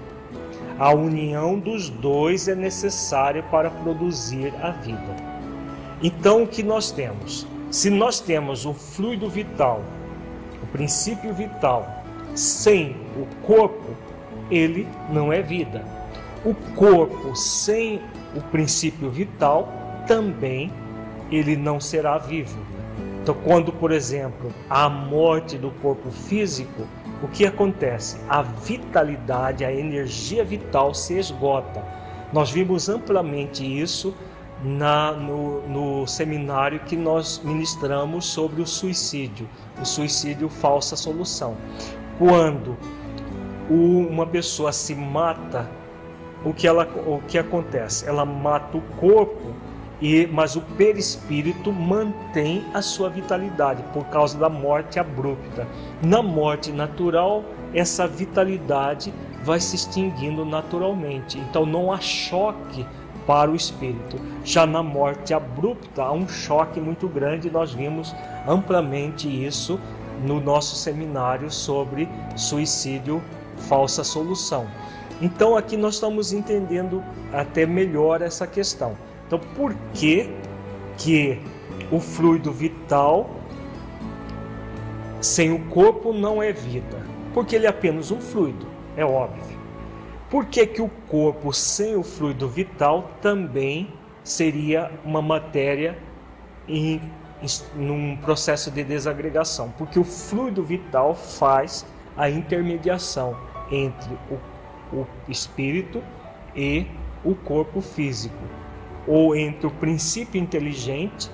A 0.78 0.92
união 0.92 1.58
dos 1.58 1.88
dois 1.88 2.48
é 2.48 2.54
necessária 2.54 3.42
para 3.42 3.70
produzir 3.70 4.52
a 4.62 4.70
vida. 4.70 5.16
Então, 6.02 6.42
o 6.42 6.46
que 6.46 6.62
nós 6.62 6.90
temos? 6.90 7.46
Se 7.70 7.88
nós 7.88 8.20
temos 8.20 8.66
o 8.66 8.74
fluido 8.74 9.30
vital, 9.30 9.82
o 10.62 10.66
princípio 10.66 11.32
vital, 11.32 12.04
sem 12.34 12.96
o 13.16 13.26
corpo, 13.46 13.96
ele 14.50 14.86
não 15.10 15.32
é 15.32 15.40
vida. 15.40 15.84
O 16.44 16.54
corpo 16.74 17.36
sem 17.36 18.00
o 18.34 18.40
princípio 18.40 19.10
vital 19.10 19.68
também 20.06 20.72
ele 21.30 21.56
não 21.56 21.80
será 21.80 22.18
vivo. 22.18 22.58
Então, 23.22 23.36
quando, 23.44 23.72
por 23.72 23.92
exemplo, 23.92 24.52
há 24.68 24.84
a 24.84 24.88
morte 24.90 25.56
do 25.56 25.70
corpo 25.70 26.10
físico, 26.10 26.86
o 27.22 27.28
que 27.28 27.46
acontece? 27.46 28.18
A 28.28 28.42
vitalidade, 28.42 29.64
a 29.64 29.72
energia 29.72 30.44
vital 30.44 30.92
se 30.92 31.16
esgota. 31.16 31.84
Nós 32.32 32.50
vimos 32.50 32.88
amplamente 32.88 33.64
isso 33.64 34.12
na, 34.64 35.12
no, 35.12 35.62
no 35.68 36.06
seminário 36.06 36.80
que 36.80 36.96
nós 36.96 37.40
ministramos 37.44 38.26
sobre 38.26 38.60
o 38.60 38.66
suicídio, 38.66 39.48
o 39.80 39.84
suicídio 39.84 40.48
falsa 40.48 40.96
solução. 40.96 41.56
Quando 42.18 42.76
uma 43.70 44.26
pessoa 44.26 44.72
se 44.72 44.94
mata, 44.94 45.70
o 46.44 46.52
que, 46.52 46.66
ela, 46.66 46.84
o 47.06 47.20
que 47.26 47.38
acontece? 47.38 48.08
Ela 48.08 48.24
mata 48.24 48.76
o 48.76 48.80
corpo 48.98 49.54
e, 50.00 50.26
mas 50.26 50.56
o 50.56 50.60
perispírito 50.60 51.72
mantém 51.72 52.64
a 52.74 52.82
sua 52.82 53.08
vitalidade 53.08 53.82
por 53.92 54.04
causa 54.06 54.36
da 54.36 54.48
morte 54.48 54.98
abrupta. 54.98 55.66
Na 56.02 56.20
morte 56.20 56.72
natural, 56.72 57.44
essa 57.72 58.06
vitalidade 58.06 59.14
vai 59.44 59.60
se 59.60 59.76
extinguindo 59.76 60.44
naturalmente. 60.44 61.38
Então 61.38 61.64
não 61.64 61.92
há 61.92 62.00
choque 62.00 62.84
para 63.26 63.50
o 63.50 63.54
espírito. 63.54 64.16
Já 64.44 64.66
na 64.66 64.82
morte 64.82 65.32
abrupta 65.32 66.02
há 66.02 66.12
um 66.12 66.28
choque 66.28 66.80
muito 66.80 67.06
grande, 67.06 67.48
nós 67.48 67.72
vimos 67.72 68.14
amplamente 68.46 69.28
isso 69.28 69.78
no 70.24 70.40
nosso 70.40 70.74
seminário 70.74 71.50
sobre 71.50 72.08
suicídio 72.36 73.22
falsa 73.56 74.02
solução. 74.02 74.66
Então 75.22 75.56
aqui 75.56 75.76
nós 75.76 75.94
estamos 75.94 76.32
entendendo 76.32 77.00
até 77.32 77.64
melhor 77.64 78.20
essa 78.20 78.44
questão. 78.44 78.96
Então, 79.24 79.38
por 79.38 79.72
que 79.94 80.28
que 80.98 81.40
o 81.92 82.00
fluido 82.00 82.50
vital 82.50 83.30
sem 85.20 85.52
o 85.52 85.60
corpo 85.66 86.12
não 86.12 86.42
é 86.42 86.52
vida? 86.52 87.00
Porque 87.32 87.54
ele 87.54 87.66
é 87.66 87.68
apenas 87.68 88.10
um 88.10 88.20
fluido, 88.20 88.66
é 88.96 89.04
óbvio. 89.04 89.56
Por 90.28 90.46
que, 90.46 90.66
que 90.66 90.82
o 90.82 90.88
corpo 91.08 91.52
sem 91.52 91.94
o 91.94 92.02
fluido 92.02 92.48
vital 92.48 93.10
também 93.20 93.92
seria 94.24 94.90
uma 95.04 95.22
matéria 95.22 95.96
em, 96.66 97.00
num 97.76 98.16
processo 98.16 98.72
de 98.72 98.82
desagregação? 98.82 99.72
Porque 99.78 100.00
o 100.00 100.04
fluido 100.04 100.64
vital 100.64 101.14
faz 101.14 101.86
a 102.16 102.28
intermediação 102.28 103.36
entre 103.70 104.12
o, 104.30 104.51
o 104.92 105.06
espírito 105.28 106.02
e 106.54 106.86
o 107.24 107.34
corpo 107.34 107.80
físico 107.80 108.42
ou 109.06 109.34
entre 109.34 109.66
o 109.66 109.70
princípio 109.70 110.40
inteligente 110.40 111.30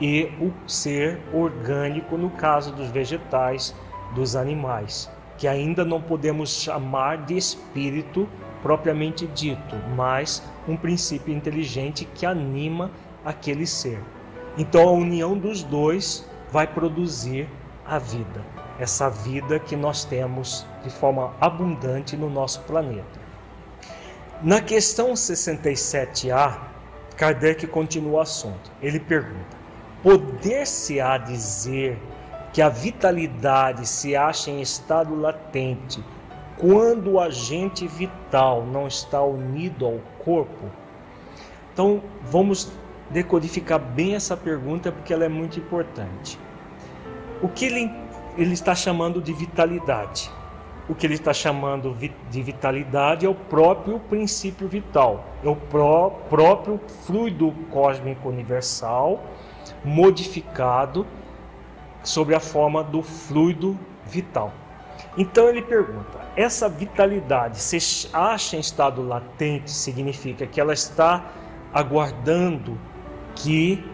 e 0.00 0.30
o 0.40 0.52
ser 0.68 1.20
orgânico, 1.32 2.16
no 2.16 2.30
caso 2.30 2.72
dos 2.72 2.88
vegetais, 2.90 3.74
dos 4.14 4.36
animais, 4.36 5.10
que 5.36 5.48
ainda 5.48 5.84
não 5.84 6.00
podemos 6.00 6.50
chamar 6.50 7.24
de 7.24 7.36
espírito 7.36 8.28
propriamente 8.62 9.26
dito, 9.26 9.76
mas 9.96 10.42
um 10.66 10.76
princípio 10.76 11.34
inteligente 11.34 12.04
que 12.14 12.24
anima 12.24 12.90
aquele 13.24 13.66
ser. 13.66 14.00
Então 14.56 14.88
a 14.88 14.92
união 14.92 15.36
dos 15.36 15.62
dois 15.62 16.28
vai 16.50 16.66
produzir 16.66 17.48
a 17.84 17.98
vida, 17.98 18.44
essa 18.78 19.08
vida 19.08 19.58
que 19.58 19.76
nós 19.76 20.04
temos 20.04 20.66
de 20.82 20.90
forma 20.90 21.34
abundante 21.40 22.16
no 22.16 22.30
nosso 22.30 22.60
planeta. 22.60 23.18
Na 24.42 24.60
questão 24.60 25.12
67A, 25.14 26.58
Kardec 27.16 27.66
continua 27.66 28.18
o 28.18 28.20
assunto. 28.20 28.70
Ele 28.80 29.00
pergunta: 29.00 29.56
Poder-se-á 30.02 31.18
dizer 31.18 31.98
que 32.52 32.62
a 32.62 32.68
vitalidade 32.68 33.86
se 33.86 34.14
acha 34.14 34.50
em 34.50 34.60
estado 34.60 35.14
latente 35.14 36.02
quando 36.56 37.12
o 37.12 37.20
agente 37.20 37.86
vital 37.86 38.64
não 38.64 38.86
está 38.86 39.20
unido 39.22 39.86
ao 39.86 39.98
corpo? 40.24 40.70
Então, 41.72 42.02
vamos 42.22 42.72
decodificar 43.10 43.78
bem 43.78 44.14
essa 44.14 44.36
pergunta 44.36 44.92
porque 44.92 45.12
ela 45.12 45.24
é 45.24 45.28
muito 45.28 45.58
importante. 45.58 46.38
O 47.42 47.48
que 47.48 47.66
ele, 47.66 47.90
ele 48.38 48.54
está 48.54 48.74
chamando 48.74 49.20
de 49.20 49.32
vitalidade? 49.32 50.30
o 50.88 50.94
que 50.94 51.06
ele 51.06 51.14
está 51.14 51.34
chamando 51.34 51.94
de 52.30 52.42
vitalidade 52.42 53.26
é 53.26 53.28
o 53.28 53.34
próprio 53.34 54.00
princípio 54.00 54.66
vital, 54.66 55.22
é 55.44 55.48
o 55.48 55.54
pró 55.54 56.10
próprio 56.30 56.80
fluido 57.04 57.54
cósmico 57.70 58.28
universal 58.28 59.22
modificado 59.84 61.06
sobre 62.02 62.34
a 62.34 62.40
forma 62.40 62.82
do 62.82 63.02
fluido 63.02 63.78
vital. 64.06 64.52
Então 65.16 65.46
ele 65.48 65.60
pergunta: 65.60 66.18
essa 66.34 66.68
vitalidade 66.68 67.58
se 67.58 68.08
acha 68.12 68.56
em 68.56 68.60
estado 68.60 69.06
latente? 69.06 69.70
Significa 69.70 70.46
que 70.46 70.58
ela 70.58 70.72
está 70.72 71.22
aguardando 71.72 72.78
que 73.34 73.84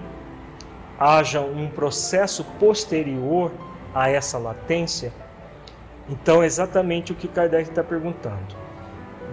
haja 0.99 1.41
um 1.41 1.69
processo 1.69 2.45
posterior 2.61 3.51
a 3.95 4.11
essa 4.11 4.39
latência? 4.39 5.13
Então, 6.09 6.43
é 6.43 6.47
exatamente 6.47 7.13
o 7.13 7.15
que 7.15 7.29
Kardec 7.29 7.71
está 7.71 7.83
perguntando. 7.83 8.65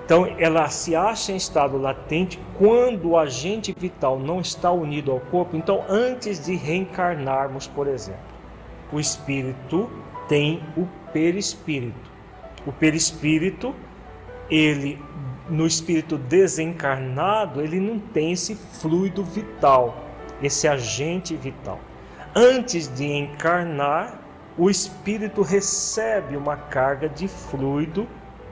Então, 0.03 0.26
ela 0.38 0.68
se 0.70 0.95
acha 0.95 1.32
em 1.32 1.36
estado 1.36 1.78
latente 1.78 2.39
quando 2.57 3.09
o 3.09 3.18
agente 3.18 3.74
vital 3.78 4.20
não 4.20 4.39
está 4.41 4.72
unido 4.72 5.12
ao 5.12 5.20
corpo. 5.20 5.55
Então, 5.55 5.84
antes 5.89 6.43
de 6.43 6.55
reencarnarmos, 6.55 7.68
por 7.68 7.88
exemplo, 7.88 8.20
o 8.91 8.99
espírito 8.99 9.89
tem 10.28 10.62
o 10.76 10.88
perispírito. 11.14 12.12
O 12.66 12.72
perispírito, 12.72 13.76
ele 14.49 14.99
no 15.49 15.68
espírito 15.68 16.18
desencarnado, 16.18 17.62
ele 17.62 17.80
não 17.80 17.99
tem 17.99 18.32
esse 18.32 18.55
fluido 18.55 19.24
vital, 19.24 20.05
esse 20.41 20.68
agente 20.68 21.36
vital. 21.36 21.80
Antes 22.34 22.88
de 22.88 23.05
encarnar, 23.05 24.20
o 24.58 24.70
espírito 24.70 25.41
recebe 25.41 26.36
uma 26.36 26.58
carga 26.58 27.08
de 27.08 27.28
fluido 27.28 28.08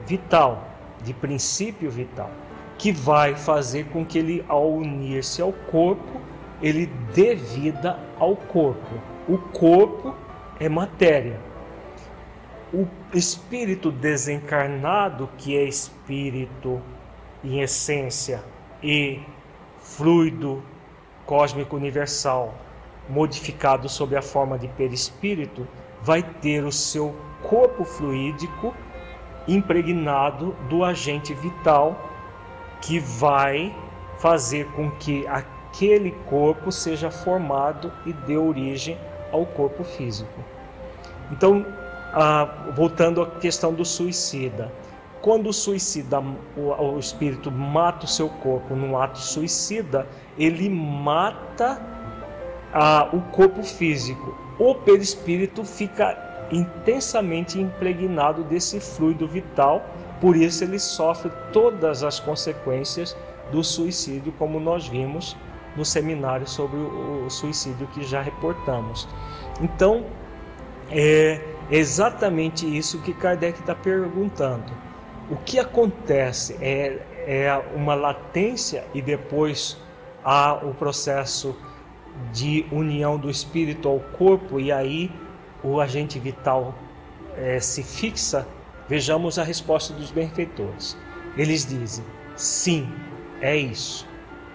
vital, 0.06 0.66
de 1.02 1.12
princípio 1.12 1.90
vital, 1.90 2.30
que 2.78 2.90
vai 2.90 3.34
fazer 3.34 3.86
com 3.86 4.04
que 4.04 4.18
ele, 4.18 4.44
ao 4.48 4.70
unir-se 4.72 5.42
ao 5.42 5.52
corpo, 5.52 6.20
ele 6.62 6.86
dê 7.14 7.34
vida 7.34 7.98
ao 8.18 8.34
corpo. 8.36 9.00
O 9.28 9.38
corpo 9.38 10.14
é 10.58 10.68
matéria. 10.68 11.38
O 12.72 12.86
espírito 13.12 13.90
desencarnado, 13.90 15.28
que 15.36 15.56
é 15.56 15.64
espírito 15.64 16.80
em 17.42 17.60
essência 17.60 18.42
e 18.82 19.20
fluido 19.78 20.62
cósmico 21.26 21.76
universal, 21.76 22.54
modificado 23.08 23.88
sob 23.88 24.16
a 24.16 24.22
forma 24.22 24.58
de 24.58 24.68
perispírito, 24.68 25.66
vai 26.02 26.22
ter 26.22 26.64
o 26.64 26.72
seu 26.72 27.14
corpo 27.42 27.84
fluídico 27.84 28.74
impregnado 29.46 30.54
do 30.68 30.84
agente 30.84 31.34
vital 31.34 32.10
que 32.80 32.98
vai 32.98 33.74
fazer 34.18 34.66
com 34.72 34.90
que 34.92 35.26
aquele 35.26 36.12
corpo 36.26 36.70
seja 36.70 37.10
formado 37.10 37.92
e 38.04 38.12
dê 38.12 38.36
origem 38.36 38.98
ao 39.32 39.46
corpo 39.46 39.82
físico. 39.84 40.44
Então, 41.30 41.64
ah, 42.12 42.72
voltando 42.74 43.22
à 43.22 43.26
questão 43.26 43.72
do 43.72 43.84
suicida, 43.84 44.72
quando 45.22 45.48
o 45.48 45.52
suicida, 45.52 46.20
o, 46.56 46.94
o 46.94 46.98
espírito 46.98 47.50
mata 47.50 48.06
o 48.06 48.08
seu 48.08 48.28
corpo 48.28 48.74
num 48.74 48.98
ato 48.98 49.18
suicida, 49.18 50.06
ele 50.38 50.68
mata 50.68 51.80
ah, 52.72 53.08
o 53.12 53.20
corpo 53.30 53.62
físico. 53.62 54.34
O 54.60 54.74
perispírito 54.74 55.64
fica 55.64 56.46
intensamente 56.52 57.58
impregnado 57.58 58.44
desse 58.44 58.78
fluido 58.78 59.26
vital, 59.26 59.82
por 60.20 60.36
isso 60.36 60.62
ele 60.62 60.78
sofre 60.78 61.32
todas 61.50 62.02
as 62.04 62.20
consequências 62.20 63.16
do 63.50 63.64
suicídio, 63.64 64.34
como 64.38 64.60
nós 64.60 64.86
vimos 64.86 65.34
no 65.74 65.82
seminário 65.82 66.46
sobre 66.46 66.76
o 66.76 67.30
suicídio 67.30 67.86
que 67.86 68.04
já 68.04 68.20
reportamos. 68.20 69.08
Então, 69.62 70.04
é 70.90 71.40
exatamente 71.70 72.66
isso 72.66 73.00
que 73.00 73.14
Kardec 73.14 73.60
está 73.60 73.74
perguntando. 73.74 74.70
O 75.30 75.36
que 75.36 75.58
acontece 75.58 76.58
é, 76.60 76.98
é 77.26 77.62
uma 77.74 77.94
latência 77.94 78.84
e 78.92 79.00
depois 79.00 79.78
há 80.22 80.52
o 80.52 80.74
processo 80.74 81.56
de 82.32 82.66
união 82.70 83.18
do 83.18 83.30
espírito 83.30 83.88
ao 83.88 84.00
corpo 84.00 84.60
e 84.60 84.70
aí 84.70 85.10
o 85.62 85.80
agente 85.80 86.18
vital 86.18 86.74
é, 87.36 87.60
se 87.60 87.82
fixa. 87.82 88.46
Vejamos 88.88 89.38
a 89.38 89.44
resposta 89.44 89.92
dos 89.94 90.10
benfeitores. 90.10 90.96
Eles 91.36 91.64
dizem: 91.64 92.04
sim, 92.36 92.88
é 93.40 93.56
isso. 93.56 94.06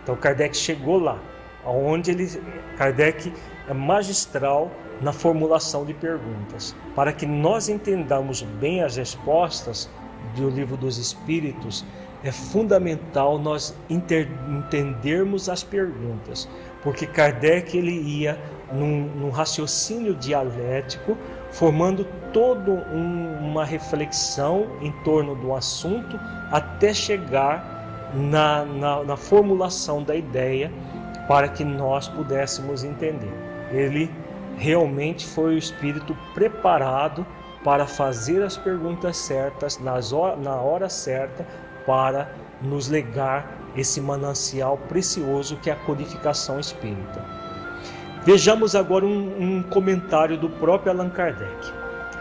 Então 0.03 0.16
Kardec 0.16 0.55
chegou 0.55 0.99
lá, 0.99 1.20
onde 1.66 2.11
ele 2.11 2.30
Kardec 2.78 3.32
é 3.68 3.74
magistral 3.74 4.72
na 5.01 5.11
formulação 5.11 5.86
de 5.86 5.93
perguntas. 5.93 6.76
Para 6.95 7.11
que 7.11 7.26
nós 7.26 7.70
entendamos 7.70 8.41
bem 8.41 8.84
as 8.84 8.95
respostas 8.95 9.89
do 10.36 10.49
livro 10.49 10.78
dos 10.78 10.97
Espíritos, 10.97 11.86
é 12.24 12.32
fundamental 12.32 13.38
nós 13.38 13.76
entendermos 13.89 15.47
as 15.47 15.63
perguntas, 15.63 16.49
porque 16.86 17.08
Kardec 17.08 17.76
ele 17.76 17.92
ia 17.92 18.40
num, 18.72 19.10
num 19.16 19.30
raciocínio 19.32 20.14
dialético, 20.14 21.18
formando 21.52 22.06
toda 22.32 22.72
um, 22.72 23.38
uma 23.40 23.66
reflexão 23.66 24.68
em 24.82 24.92
torno 25.04 25.36
do 25.36 25.54
assunto 25.54 26.20
até 26.52 26.94
chegar 26.94 28.12
na, 28.14 28.64
na, 28.66 29.04
na 29.04 29.18
formulação 29.18 30.04
da 30.04 30.16
ideia 30.16 30.72
para 31.28 31.48
que 31.48 31.64
nós 31.66 32.08
pudéssemos 32.08 32.84
entender. 32.84 33.34
Ele 33.72 34.12
realmente 34.56 35.26
foi 35.26 35.56
o 35.56 35.58
espírito 35.58 36.16
preparado 36.36 37.26
para 37.64 37.88
fazer 37.88 38.44
as 38.44 38.56
perguntas 38.56 39.18
certas 39.18 39.80
nas 39.80 40.12
na 40.12 40.56
hora 40.56 40.88
certa 40.88 41.46
para 41.84 42.30
nos 42.62 42.88
legar 42.90 43.64
esse 43.76 44.00
manancial 44.02 44.78
precioso 44.90 45.58
que 45.58 45.70
é 45.70 45.74
a 45.74 45.78
codificação 45.78 46.60
espírita. 46.60 47.24
Vejamos 48.24 48.76
agora 48.76 49.06
um, 49.06 49.58
um 49.58 49.64
comentário 49.64 50.38
do 50.38 50.50
próprio 50.50 50.92
Allan 50.92 51.10
Kardec. 51.10 51.72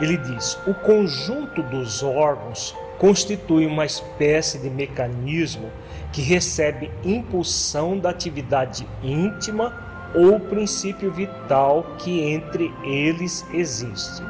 Ele 0.00 0.16
diz: 0.16 0.58
o 0.66 0.74
conjunto 0.74 1.62
dos 1.62 2.02
órgãos 2.02 2.74
constitui 2.98 3.66
uma 3.66 3.86
espécie 3.86 4.58
de 4.58 4.68
mecanismo 4.68 5.70
que 6.12 6.20
recebe 6.20 6.90
impulsão 7.04 7.98
da 7.98 8.10
atividade 8.10 8.86
íntima 9.02 9.72
ou 10.14 10.38
princípio 10.38 11.10
vital 11.10 11.84
que 11.98 12.20
entre 12.20 12.72
eles 12.84 13.44
existe. 13.52 14.22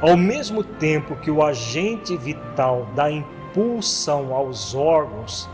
Ao 0.00 0.16
mesmo 0.16 0.62
tempo 0.62 1.16
que 1.16 1.30
o 1.30 1.42
agente 1.42 2.16
vital 2.16 2.86
dá 2.94 3.10
impulsão 3.10 4.34
aos 4.34 4.74
órgãos, 4.74 5.48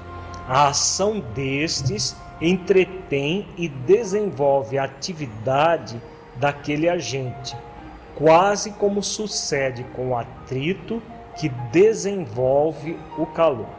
a 0.52 0.68
ação 0.68 1.18
destes 1.34 2.14
entretém 2.38 3.48
e 3.56 3.68
desenvolve 3.68 4.76
a 4.76 4.84
atividade 4.84 5.98
daquele 6.36 6.90
agente, 6.90 7.56
quase 8.14 8.72
como 8.72 9.02
sucede 9.02 9.82
com 9.94 10.10
o 10.10 10.14
atrito 10.14 11.02
que 11.38 11.48
desenvolve 11.48 12.98
o 13.16 13.24
calor. 13.24 13.70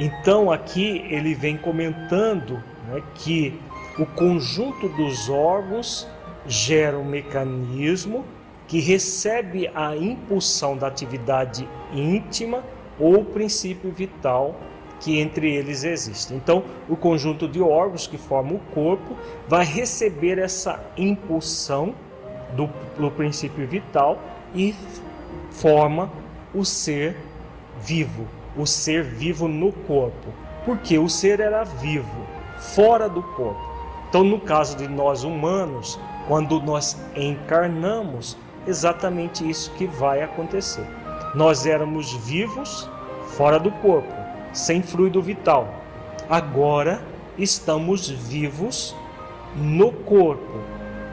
Então 0.00 0.50
aqui 0.50 1.06
ele 1.08 1.32
vem 1.32 1.56
comentando 1.56 2.60
né, 2.88 3.00
que 3.14 3.56
o 4.00 4.04
conjunto 4.04 4.88
dos 4.88 5.28
órgãos 5.28 6.08
gera 6.44 6.98
um 6.98 7.04
mecanismo 7.04 8.24
que 8.66 8.80
recebe 8.80 9.70
a 9.72 9.96
impulsão 9.96 10.76
da 10.76 10.88
atividade 10.88 11.68
íntima 11.92 12.64
ou 12.98 13.24
princípio 13.24 13.92
vital 13.92 14.56
que 15.00 15.18
entre 15.18 15.54
eles 15.54 15.84
existe. 15.84 16.34
Então, 16.34 16.64
o 16.88 16.96
conjunto 16.96 17.48
de 17.48 17.60
órgãos 17.60 18.06
que 18.06 18.18
forma 18.18 18.54
o 18.54 18.58
corpo 18.74 19.16
vai 19.46 19.64
receber 19.64 20.38
essa 20.38 20.80
impulsão 20.96 21.94
do, 22.54 22.68
do 22.98 23.10
princípio 23.10 23.66
vital 23.66 24.18
e 24.54 24.74
forma 25.50 26.10
o 26.54 26.64
ser 26.64 27.16
vivo, 27.80 28.26
o 28.56 28.66
ser 28.66 29.02
vivo 29.02 29.46
no 29.46 29.72
corpo. 29.72 30.32
Porque 30.64 30.98
o 30.98 31.08
ser 31.08 31.40
era 31.40 31.64
vivo, 31.64 32.26
fora 32.56 33.08
do 33.08 33.22
corpo. 33.22 33.68
Então, 34.08 34.24
no 34.24 34.40
caso 34.40 34.76
de 34.76 34.88
nós 34.88 35.22
humanos, 35.22 35.98
quando 36.26 36.60
nós 36.60 36.98
encarnamos, 37.14 38.36
exatamente 38.66 39.48
isso 39.48 39.70
que 39.72 39.86
vai 39.86 40.22
acontecer. 40.22 40.86
Nós 41.34 41.66
éramos 41.66 42.12
vivos 42.12 42.88
fora 43.36 43.58
do 43.58 43.70
corpo, 43.70 44.12
sem 44.52 44.82
fluido 44.82 45.20
vital. 45.22 45.82
Agora 46.28 47.00
estamos 47.38 48.08
vivos 48.08 48.94
no 49.56 49.92
corpo, 49.92 50.60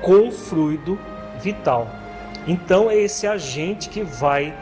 com 0.01 0.31
fluido 0.31 0.99
vital. 1.39 1.88
Então 2.47 2.89
é 2.89 2.95
esse 2.97 3.25
agente 3.25 3.89
que 3.89 4.03
vai 4.03 4.53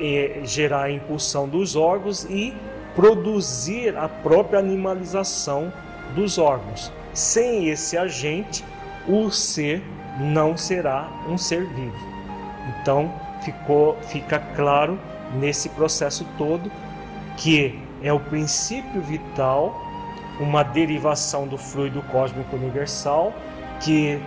é, 0.00 0.40
gerar 0.44 0.84
a 0.84 0.90
impulsão 0.90 1.48
dos 1.48 1.76
órgãos 1.76 2.24
e 2.24 2.54
produzir 2.94 3.96
a 3.96 4.08
própria 4.08 4.58
animalização 4.58 5.72
dos 6.14 6.38
órgãos. 6.38 6.92
Sem 7.14 7.68
esse 7.68 7.96
agente, 7.96 8.64
o 9.06 9.30
ser 9.30 9.82
não 10.18 10.56
será 10.56 11.08
um 11.28 11.38
ser 11.38 11.66
vivo. 11.66 11.96
Então 12.68 13.12
ficou, 13.42 13.96
fica 14.02 14.38
claro 14.54 14.98
nesse 15.34 15.68
processo 15.70 16.26
todo 16.36 16.70
que 17.40 17.78
é 18.02 18.12
o 18.12 18.20
princípio 18.20 19.00
vital, 19.00 19.74
uma 20.38 20.62
derivação 20.62 21.48
do 21.48 21.56
fluido 21.56 22.02
cósmico 22.10 22.54
universal 22.54 23.32
que 23.82 24.20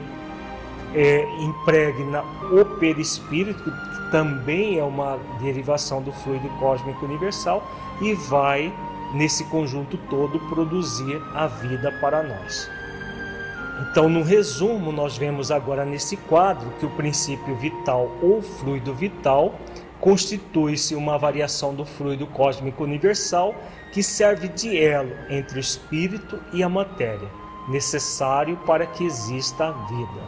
é, 0.95 1.23
impregna 1.39 2.23
o 2.51 2.65
perispírito, 2.79 3.63
que 3.63 4.11
também 4.11 4.79
é 4.79 4.83
uma 4.83 5.19
derivação 5.39 6.01
do 6.01 6.11
fluido 6.11 6.49
cósmico 6.59 7.05
universal, 7.05 7.63
e 8.01 8.13
vai, 8.13 8.73
nesse 9.13 9.43
conjunto 9.45 9.95
todo, 10.09 10.39
produzir 10.49 11.21
a 11.35 11.45
vida 11.45 11.91
para 12.01 12.23
nós. 12.23 12.69
Então, 13.81 14.09
no 14.09 14.23
resumo, 14.23 14.91
nós 14.91 15.17
vemos 15.17 15.51
agora 15.51 15.85
nesse 15.85 16.17
quadro 16.17 16.67
que 16.79 16.85
o 16.85 16.89
princípio 16.89 17.55
vital 17.55 18.09
ou 18.21 18.41
fluido 18.41 18.93
vital 18.93 19.53
constitui-se 20.03 20.95
uma 20.95 21.17
variação 21.17 21.73
do 21.73 21.85
fluido 21.85 22.27
cósmico 22.27 22.83
universal 22.83 23.55
que 23.93 24.03
serve 24.03 24.49
de 24.49 24.77
elo 24.77 25.15
entre 25.29 25.57
o 25.57 25.61
espírito 25.61 26.37
e 26.51 26.61
a 26.61 26.67
matéria, 26.67 27.29
necessário 27.69 28.57
para 28.65 28.85
que 28.85 29.05
exista 29.05 29.67
a 29.67 29.71
vida. 29.71 30.21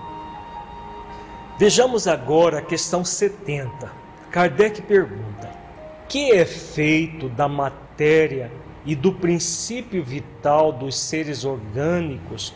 Vejamos 1.59 2.07
agora 2.07 2.59
a 2.59 2.61
questão 2.61 3.03
70. 3.03 3.91
Kardec 4.31 4.81
pergunta: 4.83 5.51
que 6.07 6.31
é 6.31 6.45
feito 6.45 7.27
da 7.27 7.49
matéria 7.49 8.49
e 8.85 8.95
do 8.95 9.11
princípio 9.11 10.01
vital 10.01 10.71
dos 10.71 10.97
seres 10.97 11.43
orgânicos 11.43 12.53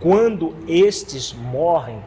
quando 0.00 0.56
estes 0.66 1.32
morrem? 1.32 2.02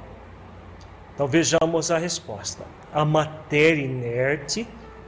Então 1.16 1.28
vejamos 1.28 1.92
a 1.92 1.98
resposta 1.98 2.66
a 2.94 3.06
matéria 3.06 3.84
inerte 3.84 4.68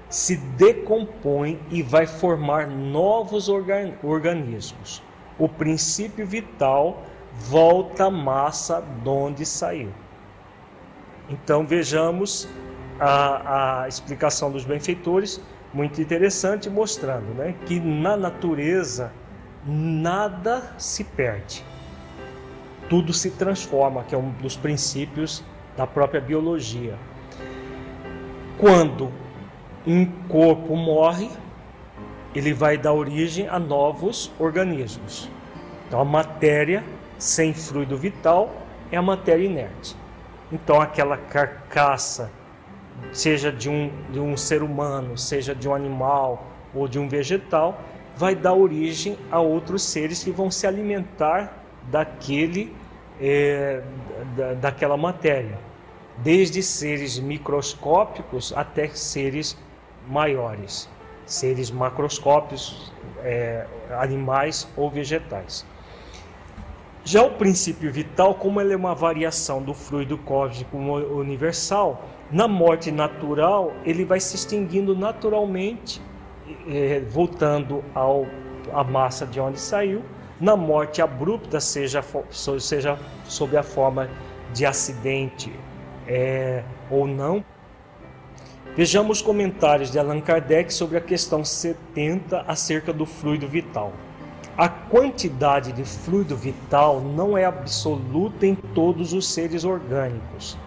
se 0.10 0.36
decompõe 0.36 1.60
e 1.70 1.82
vai 1.82 2.06
formar 2.06 2.68
novos 2.68 3.48
organismos. 3.50 5.02
O 5.40 5.48
princípio 5.48 6.28
vital 6.28 7.04
volta 7.34 8.06
à 8.06 8.12
massa 8.12 8.82
de 8.82 9.10
onde 9.10 9.46
saiu. 9.46 9.92
Então 11.30 11.66
vejamos 11.66 12.48
a, 13.00 13.84
a 13.84 13.88
explicação 13.88 14.52
dos 14.52 14.66
benfeitores, 14.66 15.42
muito 15.74 16.02
interessante, 16.02 16.70
mostrando 16.70 17.34
né, 17.34 17.56
que 17.66 17.80
na 17.80 18.18
natureza 18.18 19.14
nada 19.66 20.74
se 20.78 21.04
perde, 21.04 21.64
tudo 22.90 23.14
se 23.14 23.32
transforma, 23.32 24.04
que 24.04 24.14
é 24.14 24.18
um 24.18 24.32
dos 24.32 24.58
princípios 24.58 25.44
da 25.78 25.88
própria 25.88 26.20
biologia. 26.20 26.98
Quando 28.62 29.12
um 29.88 30.06
corpo 30.28 30.76
morre, 30.76 31.32
ele 32.36 32.54
vai 32.54 32.78
dar 32.78 32.94
origem 32.94 33.48
a 33.48 33.58
novos 33.58 34.32
organismos. 34.38 35.28
Então, 35.88 36.00
a 36.00 36.06
matéria 36.06 36.84
sem 37.18 37.56
fluido 37.56 37.98
vital 37.98 38.54
é 38.92 38.98
a 38.98 39.02
matéria 39.02 39.44
inerte. 39.44 39.96
Então, 40.52 40.80
aquela 40.80 41.18
carcaça, 41.18 42.32
seja 43.12 43.52
de 43.52 43.68
um, 43.68 43.92
de 44.12 44.20
um 44.20 44.38
ser 44.38 44.62
humano, 44.62 45.18
seja 45.18 45.56
de 45.56 45.68
um 45.68 45.74
animal 45.74 46.46
ou 46.72 46.88
de 46.88 47.00
um 47.00 47.10
vegetal, 47.10 47.82
vai 48.16 48.36
dar 48.36 48.54
origem 48.54 49.18
a 49.32 49.40
outros 49.40 49.82
seres 49.82 50.24
que 50.24 50.30
vão 50.30 50.52
se 50.52 50.68
alimentar 50.68 51.64
daquele, 51.90 52.72
é, 53.20 53.82
da, 54.38 54.54
daquela 54.54 54.98
matéria 54.98 55.71
desde 56.24 56.62
seres 56.62 57.20
microscópicos 57.20 58.54
até 58.56 58.88
seres 58.90 59.58
maiores, 60.08 60.90
seres 61.26 61.72
macroscópicos, 61.72 62.92
é, 63.24 63.66
animais 63.92 64.68
ou 64.76 64.90
vegetais. 64.90 65.66
Já 67.04 67.24
o 67.24 67.32
princípio 67.32 67.92
vital, 67.92 68.36
como 68.36 68.62
ele 68.62 68.74
é 68.74 68.76
uma 68.76 68.94
variação 68.94 69.62
do 69.62 69.74
fluido 69.74 70.18
cósmico 70.20 70.78
universal, 70.78 72.06
na 72.32 72.48
morte 72.48 72.92
natural 72.92 73.74
ele 73.84 74.06
vai 74.06 74.20
se 74.20 74.36
extinguindo 74.36 74.96
naturalmente, 74.96 76.00
é, 76.68 77.00
voltando 77.10 77.84
ao, 77.96 78.28
à 78.72 78.84
massa 78.84 79.26
de 79.26 79.40
onde 79.40 79.60
saiu. 79.60 80.04
Na 80.40 80.56
morte 80.56 81.02
abrupta, 81.02 81.60
seja, 81.60 82.04
seja 82.60 82.98
sob 83.26 83.58
a 83.58 83.64
forma 83.64 84.10
de 84.54 84.66
acidente 84.66 85.52
é, 86.08 86.64
ou 86.90 87.08
não. 87.08 87.44
Vejamos 88.76 89.22
comentários 89.22 89.92
de 89.92 90.00
Allan 90.00 90.22
Kardec 90.22 90.74
sobre 90.74 90.98
a 90.98 91.02
questão 91.02 91.44
70 91.44 92.46
acerca 92.48 92.94
do 92.94 93.06
fluido 93.06 93.48
vital. 93.48 93.92
A 94.58 94.70
quantidade 94.70 95.72
de 95.72 95.84
fluido 95.84 96.36
vital 96.36 97.02
não 97.02 97.38
é 97.38 97.46
absoluta 97.46 98.46
em 98.46 98.56
todos 98.56 99.14
os 99.14 99.28
seres 99.28 99.64
orgânicos. 99.64 100.58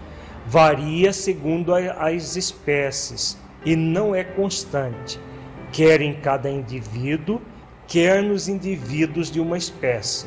Varia 0.47 1.12
segundo 1.12 1.74
as 1.74 2.37
espécies 2.37 3.39
e 3.64 3.74
não 3.74 4.14
é 4.14 4.22
constante, 4.22 5.18
quer 5.72 6.03
em 6.03 6.12
cada 6.14 6.51
indivíduo, 6.51 7.41
quer 7.87 8.22
nos 8.22 8.49
indivíduos 8.49 9.30
de 9.30 9.41
uma 9.41 9.57
espécie. 9.57 10.26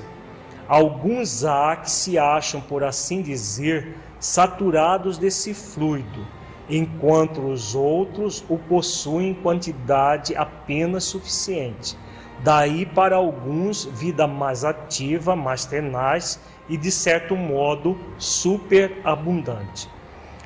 Alguns 0.68 1.46
há 1.46 1.76
que 1.76 1.90
se 1.90 2.18
acham, 2.18 2.60
por 2.60 2.84
assim 2.84 3.22
dizer, 3.22 3.96
saturados 4.20 5.18
desse 5.18 5.54
fluido, 5.54 6.26
enquanto 6.70 7.42
os 7.42 7.76
outros 7.76 8.44
o 8.50 8.58
possuem 8.58 9.30
em 9.30 9.34
quantidade 9.34 10.36
apenas 10.36 11.04
suficiente. 11.06 11.98
Daí 12.44 12.86
para 12.86 13.16
alguns 13.16 13.86
vida 13.86 14.28
mais 14.28 14.64
ativa, 14.64 15.36
mais 15.36 15.66
tenaz 15.66 16.40
e 16.70 16.78
de 16.78 16.92
certo 16.92 17.36
modo 17.36 17.98
superabundante. 18.18 19.90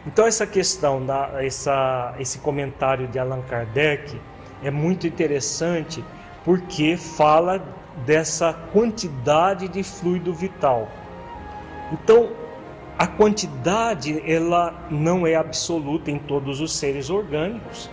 Então 0.06 0.26
essa 0.26 0.48
questão 0.48 1.06
da 1.06 1.44
essa, 1.44 2.16
esse 2.18 2.40
comentário 2.40 3.08
de 3.08 3.20
Allan 3.20 3.42
Kardec 3.42 4.20
é 4.64 4.72
muito 4.72 5.06
interessante 5.06 6.04
porque 6.44 6.98
fala 6.98 7.64
dessa 8.06 8.54
quantidade 8.54 9.68
de 9.68 9.84
fluido 9.84 10.34
vital. 10.34 10.88
Então 11.92 12.30
a 12.98 13.08
quantidade 13.08 14.22
ela 14.30 14.74
não 14.90 15.26
é 15.26 15.36
absoluta 15.36 16.12
em 16.12 16.20
todos 16.20 16.62
os 16.62 16.74
seres 16.74 17.10
orgânicos, 17.10 17.90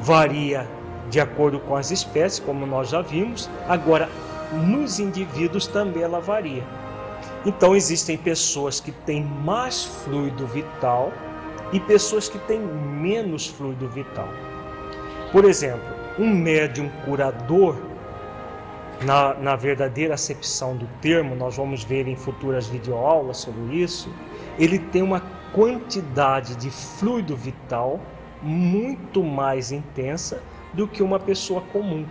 varia 0.00 0.68
de 1.08 1.20
acordo 1.20 1.58
com 1.60 1.76
as 1.76 1.90
espécies, 1.90 2.38
como 2.38 2.66
nós 2.66 2.88
já 2.88 3.00
vimos. 3.00 3.48
Agora, 3.68 4.08
nos 4.52 4.98
indivíduos 4.98 5.66
também 5.66 6.02
ela 6.02 6.20
varia. 6.20 6.64
Então 7.46 7.74
existem 7.76 8.16
pessoas 8.16 8.80
que 8.80 8.90
têm 8.90 9.22
mais 9.22 9.84
fluido 9.84 10.46
vital 10.46 11.12
e 11.72 11.80
pessoas 11.80 12.28
que 12.28 12.38
têm 12.38 12.60
menos 12.60 13.46
fluido 13.46 13.88
vital. 13.88 14.28
Por 15.32 15.44
exemplo, 15.44 15.94
um 16.18 16.28
médium 16.28 16.88
curador 17.04 17.76
na, 19.02 19.34
na 19.34 19.56
verdadeira 19.56 20.14
acepção 20.14 20.76
do 20.76 20.86
termo, 21.00 21.34
nós 21.34 21.56
vamos 21.56 21.84
ver 21.84 22.06
em 22.06 22.16
futuras 22.16 22.66
videoaulas 22.66 23.38
sobre 23.38 23.76
isso, 23.76 24.08
ele 24.58 24.78
tem 24.78 25.02
uma 25.02 25.20
quantidade 25.52 26.56
de 26.56 26.70
fluido 26.70 27.36
vital 27.36 28.00
muito 28.42 29.22
mais 29.22 29.72
intensa 29.72 30.42
do 30.72 30.86
que 30.86 31.02
uma 31.02 31.18
pessoa 31.18 31.60
comum. 31.60 32.04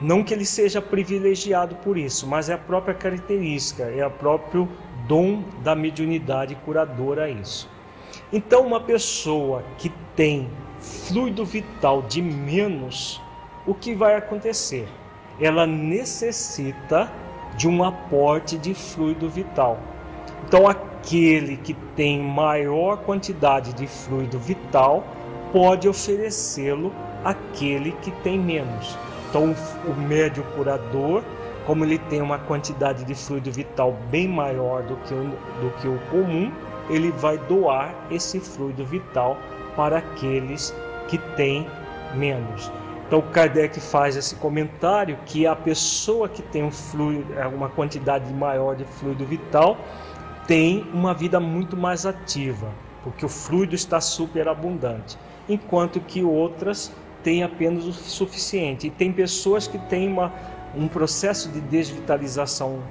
Não 0.00 0.24
que 0.24 0.34
ele 0.34 0.44
seja 0.44 0.82
privilegiado 0.82 1.76
por 1.76 1.96
isso, 1.96 2.26
mas 2.26 2.48
é 2.48 2.54
a 2.54 2.58
própria 2.58 2.94
característica, 2.94 3.84
é 3.84 4.04
o 4.04 4.10
próprio 4.10 4.68
dom 5.06 5.44
da 5.62 5.76
mediunidade 5.76 6.56
curadora 6.64 7.28
isso. 7.28 7.70
Então, 8.32 8.66
uma 8.66 8.80
pessoa 8.80 9.62
que 9.78 9.90
tem 10.16 10.50
fluido 10.80 11.44
vital 11.44 12.02
de 12.02 12.20
menos, 12.20 13.20
o 13.66 13.74
que 13.74 13.94
vai 13.94 14.16
acontecer? 14.16 14.88
Ela 15.42 15.66
necessita 15.66 17.10
de 17.56 17.68
um 17.68 17.82
aporte 17.82 18.56
de 18.56 18.74
fluido 18.74 19.28
vital. 19.28 19.78
Então, 20.46 20.68
aquele 20.68 21.56
que 21.56 21.74
tem 21.96 22.22
maior 22.22 22.98
quantidade 22.98 23.72
de 23.72 23.86
fluido 23.86 24.38
vital 24.38 25.04
pode 25.52 25.88
oferecê-lo 25.88 26.92
àquele 27.24 27.92
que 28.02 28.10
tem 28.22 28.38
menos. 28.38 28.96
Então, 29.28 29.54
o 29.86 29.94
médio 30.00 30.44
curador, 30.54 31.22
como 31.66 31.84
ele 31.84 31.98
tem 31.98 32.20
uma 32.20 32.38
quantidade 32.38 33.04
de 33.04 33.14
fluido 33.14 33.50
vital 33.50 33.96
bem 34.10 34.28
maior 34.28 34.82
do 34.82 34.96
que 34.96 35.14
o, 35.14 35.24
do 35.24 35.70
que 35.80 35.88
o 35.88 35.98
comum, 36.10 36.52
ele 36.88 37.10
vai 37.10 37.38
doar 37.38 37.94
esse 38.10 38.38
fluido 38.40 38.84
vital 38.84 39.36
para 39.74 39.98
aqueles 39.98 40.74
que 41.08 41.18
têm 41.36 41.66
menos. 42.14 42.70
Então 43.12 43.20
Kardec 43.30 43.78
faz 43.78 44.16
esse 44.16 44.36
comentário 44.36 45.18
que 45.26 45.46
a 45.46 45.54
pessoa 45.54 46.30
que 46.30 46.40
tem 46.40 46.64
um 46.64 46.70
fluido, 46.70 47.30
é, 47.34 47.46
uma 47.46 47.68
quantidade 47.68 48.32
maior 48.32 48.74
de 48.74 48.84
fluido 48.84 49.26
vital 49.26 49.76
tem 50.46 50.86
uma 50.94 51.12
vida 51.12 51.38
muito 51.38 51.76
mais 51.76 52.06
ativa, 52.06 52.70
porque 53.04 53.26
o 53.26 53.28
fluido 53.28 53.74
está 53.74 54.00
superabundante, 54.00 55.18
enquanto 55.46 56.00
que 56.00 56.22
outras 56.22 56.90
têm 57.22 57.42
apenas 57.42 57.84
o 57.84 57.92
suficiente. 57.92 58.86
E 58.86 58.90
tem 58.90 59.12
pessoas 59.12 59.66
que 59.66 59.76
têm 59.76 60.08
uma, 60.08 60.32
um 60.74 60.88
processo 60.88 61.50
de 61.50 61.60
desvitalização 61.60 62.82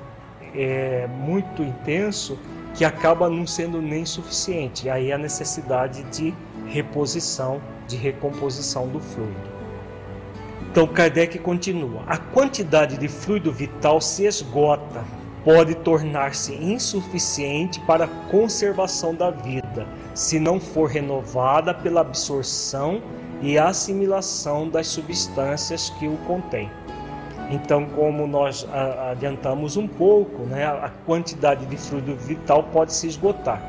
é, 0.53 1.07
muito 1.07 1.63
intenso 1.63 2.37
que 2.75 2.85
acaba 2.85 3.27
não 3.27 3.47
sendo 3.47 3.81
nem 3.81 4.05
suficiente. 4.05 4.85
E 4.85 4.89
aí 4.91 5.11
a 5.11 5.17
necessidade 5.17 6.03
de 6.15 6.31
reposição, 6.67 7.59
de 7.87 7.97
recomposição 7.97 8.87
do 8.87 8.99
fluido. 8.99 9.60
Então 10.69 10.85
Kardec 10.87 11.39
continua: 11.39 12.03
a 12.07 12.17
quantidade 12.17 12.97
de 12.97 13.07
fluido 13.07 13.51
vital 13.51 13.99
se 13.99 14.25
esgota 14.25 15.03
pode 15.43 15.75
tornar-se 15.75 16.53
insuficiente 16.53 17.79
para 17.81 18.05
a 18.05 18.07
conservação 18.29 19.15
da 19.15 19.31
vida, 19.31 19.87
se 20.13 20.39
não 20.39 20.59
for 20.59 20.87
renovada 20.89 21.73
pela 21.73 22.01
absorção 22.01 23.01
e 23.41 23.57
assimilação 23.57 24.69
das 24.69 24.87
substâncias 24.87 25.89
que 25.89 26.07
o 26.07 26.15
contém. 26.27 26.69
Então, 27.49 27.85
como 27.85 28.27
nós 28.27 28.65
adiantamos 29.09 29.75
um 29.75 29.87
pouco, 29.87 30.43
né, 30.43 30.65
a 30.65 30.91
quantidade 31.05 31.65
de 31.65 31.75
fluido 31.75 32.15
vital 32.15 32.63
pode 32.63 32.93
se 32.93 33.07
esgotar. 33.07 33.61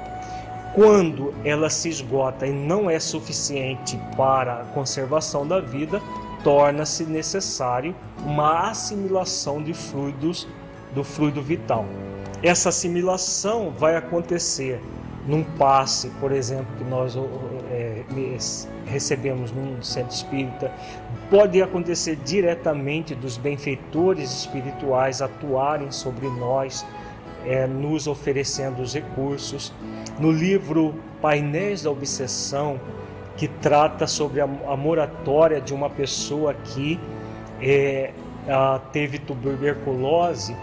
Quando 0.75 1.35
ela 1.45 1.69
se 1.69 1.89
esgota 1.89 2.47
e 2.47 2.53
não 2.53 2.89
é 2.89 3.01
suficiente 3.01 3.99
para 4.17 4.61
a 4.61 4.65
conservação 4.67 5.47
da 5.47 5.61
vida, 5.61 6.01
torna-se 6.43 7.05
necessário 7.05 7.95
uma 8.25 8.71
assimilação 8.71 9.63
de 9.63 9.75
fluidos 9.75 10.47
do 10.95 11.03
fluido 11.03 11.41
vital. 11.41 11.87
Essa 12.43 12.69
assimilação 12.71 13.71
vai 13.71 13.97
acontecer 13.97 14.81
num 15.27 15.45
passe, 15.45 16.09
por 16.21 16.33
exemplo, 16.33 16.67
que 16.77 16.85
nós 16.85 17.17
é, 17.71 18.03
recebemos 18.85 19.53
num 19.53 19.81
centro 19.81 20.15
espírita, 20.15 20.73
pode 21.31 21.63
acontecer 21.63 22.17
diretamente 22.17 23.15
dos 23.15 23.37
benfeitores 23.37 24.31
espirituais 24.31 25.23
atuarem 25.23 25.91
sobre 25.91 26.29
nós, 26.29 26.85
é, 27.47 27.67
nos 27.67 28.07
oferecendo 28.07 28.83
os 28.83 28.95
recursos. 28.95 29.73
No 30.19 30.31
livro 30.31 30.95
Painéis 31.21 31.83
da 31.83 31.91
Obsessão, 31.91 32.81
que 33.37 33.49
trata 33.49 34.07
sobre 34.07 34.41
a, 34.41 34.45
a 34.45 34.77
moratória 34.77 35.61
de 35.61 35.75
uma 35.75 35.89
pessoa 35.89 36.55
que 36.55 36.99
é, 37.61 38.13
a, 38.49 38.81
teve 38.93 39.19
tuberculose, 39.19 40.57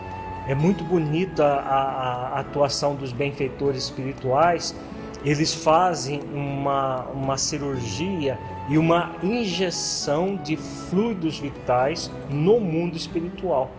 é 0.47 0.55
muito 0.55 0.84
bonita 0.84 1.45
a, 1.45 2.34
a, 2.36 2.39
atuação 2.39 2.95
dos 2.95 3.11
benfeitores 3.11 3.84
espirituais. 3.84 4.76
Eles 5.24 5.53
fazem 5.53 6.22
uma, 6.34 7.05
uma 7.13 7.38
cirurgia 7.38 8.39
e 8.70 8.78
uma 8.78 9.11
injeção 9.22 10.38
de 10.38 10.55
fluidos 10.55 11.38
vitais 11.39 12.09
no 12.30 12.59
mundo 12.59 12.95
espiritual. 12.95 13.70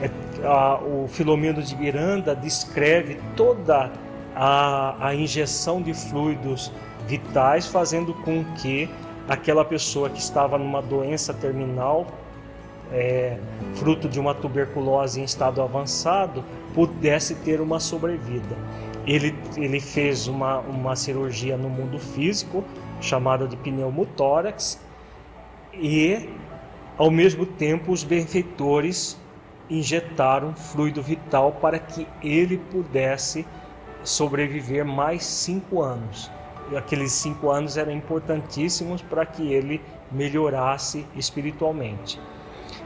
É, 0.00 0.10
a, 0.46 0.80
o 0.80 1.06
Filomeno 1.08 1.62
de 1.62 1.76
Miranda 1.76 2.34
descreve 2.34 3.18
toda 3.36 3.90
a, 4.34 5.08
a 5.08 5.14
injeção 5.14 5.82
de 5.82 5.92
fluidos 5.94 6.72
vitais, 7.06 7.66
fazendo 7.66 8.14
com 8.14 8.44
que 8.56 8.88
aquela 9.28 9.64
pessoa 9.64 10.10
que 10.10 10.18
estava 10.18 10.58
numa 10.58 10.82
doença 10.82 11.32
terminal 11.32 12.06
é, 12.92 13.38
fruto 13.74 14.08
de 14.08 14.20
uma 14.20 14.34
tuberculose 14.34 15.20
em 15.20 15.24
estado 15.24 15.62
avançado, 15.62 16.44
pudesse 16.74 17.34
ter 17.36 17.60
uma 17.60 17.80
sobrevida. 17.80 18.56
Ele, 19.06 19.34
ele 19.56 19.80
fez 19.80 20.28
uma, 20.28 20.58
uma 20.60 20.94
cirurgia 20.94 21.56
no 21.56 21.68
mundo 21.68 21.98
físico, 21.98 22.62
chamada 23.00 23.48
de 23.48 23.56
pneumotórax, 23.56 24.78
e 25.72 26.28
ao 26.98 27.10
mesmo 27.10 27.46
tempo 27.46 27.90
os 27.90 28.04
benfeitores 28.04 29.18
injetaram 29.68 30.54
fluido 30.54 31.02
vital 31.02 31.52
para 31.52 31.78
que 31.78 32.06
ele 32.22 32.58
pudesse 32.58 33.46
sobreviver 34.04 34.84
mais 34.84 35.24
cinco 35.24 35.80
anos. 35.80 36.30
Aqueles 36.76 37.12
cinco 37.12 37.50
anos 37.50 37.76
eram 37.76 37.92
importantíssimos 37.92 39.02
para 39.02 39.26
que 39.26 39.52
ele 39.52 39.80
melhorasse 40.10 41.06
espiritualmente. 41.14 42.20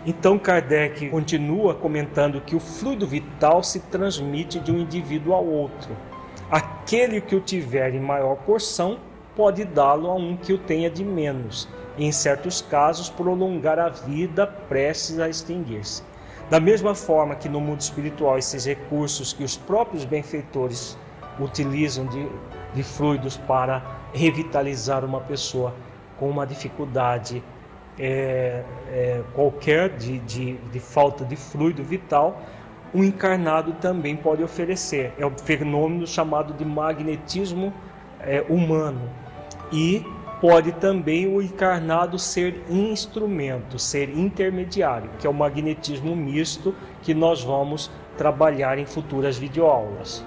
Então 0.05 0.39
Kardec 0.39 1.09
continua 1.11 1.75
comentando 1.75 2.41
que 2.41 2.57
o 2.57 2.61
fluido 2.61 3.07
vital 3.07 3.63
se 3.63 3.81
transmite 3.81 4.59
de 4.59 4.73
um 4.73 4.79
indivíduo 4.79 5.35
ao 5.35 5.45
outro. 5.45 5.97
Aquele 6.51 7.21
que 7.21 7.35
o 7.35 7.41
tiver 7.41 7.95
em 7.95 8.01
maior 8.01 8.37
porção 8.37 8.99
pode 9.35 9.65
dá-lo 9.65 10.09
a 10.09 10.15
um 10.15 10.37
que 10.37 10.53
o 10.53 10.59
tenha 10.59 10.89
de 10.89 11.05
menos, 11.05 11.69
e 11.99 12.05
em 12.05 12.13
certos 12.13 12.63
casos 12.63 13.11
prolongar 13.11 13.79
a 13.79 13.89
vida 13.89 14.47
prestes 14.47 15.19
a 15.19 15.29
extinguir-se. 15.29 16.03
Da 16.49 16.61
mesma 16.61 16.95
forma 16.95 17.35
que 17.35 17.49
no 17.49 17.61
mundo 17.61 17.81
espiritual 17.81 18.39
esses 18.39 18.65
recursos 18.65 19.33
que 19.33 19.43
os 19.43 19.57
próprios 19.57 20.05
benfeitores 20.05 20.97
utilizam 21.41 22.07
de, 22.07 22.29
de 22.77 22.83
fluidos 22.83 23.37
para 23.37 23.83
revitalizar 24.13 25.05
uma 25.05 25.21
pessoa 25.21 25.75
com 26.19 26.29
uma 26.29 26.47
dificuldade 26.47 27.43
é, 27.99 28.63
é, 28.93 29.23
qualquer 29.33 29.97
de, 29.97 30.19
de, 30.21 30.57
de 30.57 30.81
falta 30.81 31.25
de 31.25 31.35
fluido 31.35 31.83
vital, 31.83 32.43
o 32.93 33.03
encarnado 33.03 33.73
também 33.75 34.15
pode 34.15 34.43
oferecer. 34.43 35.13
É 35.19 35.25
o 35.25 35.31
fenômeno 35.31 36.07
chamado 36.07 36.53
de 36.53 36.65
magnetismo 36.65 37.73
é, 38.21 38.45
humano. 38.49 39.11
E 39.73 40.05
pode 40.41 40.73
também 40.73 41.27
o 41.27 41.41
encarnado 41.41 42.19
ser 42.19 42.63
instrumento, 42.69 43.79
ser 43.79 44.11
intermediário, 44.11 45.11
que 45.19 45.27
é 45.27 45.31
o 45.31 45.35
magnetismo 45.35 46.15
misto 46.15 46.75
que 47.03 47.15
nós 47.15 47.43
vamos 47.43 47.91
trabalhar 48.19 48.79
em 48.79 48.85
futuras 48.85 49.39
videoaulas. 49.39 50.25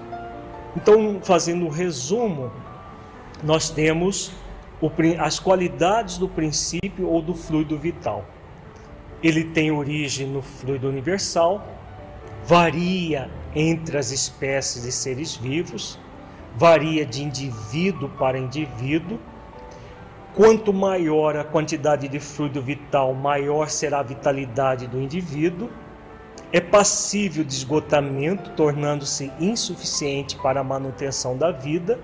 Então, 0.76 1.20
fazendo 1.22 1.66
um 1.66 1.68
resumo, 1.68 2.50
nós 3.42 3.70
temos 3.70 4.32
as 5.18 5.38
qualidades 5.38 6.16
do 6.16 6.28
princípio 6.28 7.08
ou 7.08 7.20
do 7.20 7.34
fluido 7.34 7.76
vital. 7.76 8.24
Ele 9.22 9.44
tem 9.44 9.70
origem 9.70 10.26
no 10.26 10.40
fluido 10.40 10.88
universal, 10.88 11.66
varia 12.46 13.30
entre 13.54 13.98
as 13.98 14.10
espécies 14.10 14.84
de 14.84 14.92
seres 14.92 15.36
vivos, 15.36 15.98
varia 16.56 17.04
de 17.04 17.22
indivíduo 17.22 18.08
para 18.10 18.38
indivíduo. 18.38 19.18
Quanto 20.34 20.72
maior 20.72 21.36
a 21.36 21.44
quantidade 21.44 22.08
de 22.08 22.20
fluido 22.20 22.62
vital, 22.62 23.12
maior 23.12 23.68
será 23.68 23.98
a 23.98 24.02
vitalidade 24.02 24.86
do 24.86 24.98
indivíduo. 25.00 25.68
É 26.52 26.60
passível 26.60 27.44
de 27.44 27.54
esgotamento, 27.54 28.50
tornando-se 28.50 29.32
insuficiente 29.38 30.36
para 30.36 30.60
a 30.60 30.64
manutenção 30.64 31.36
da 31.36 31.50
vida 31.50 31.98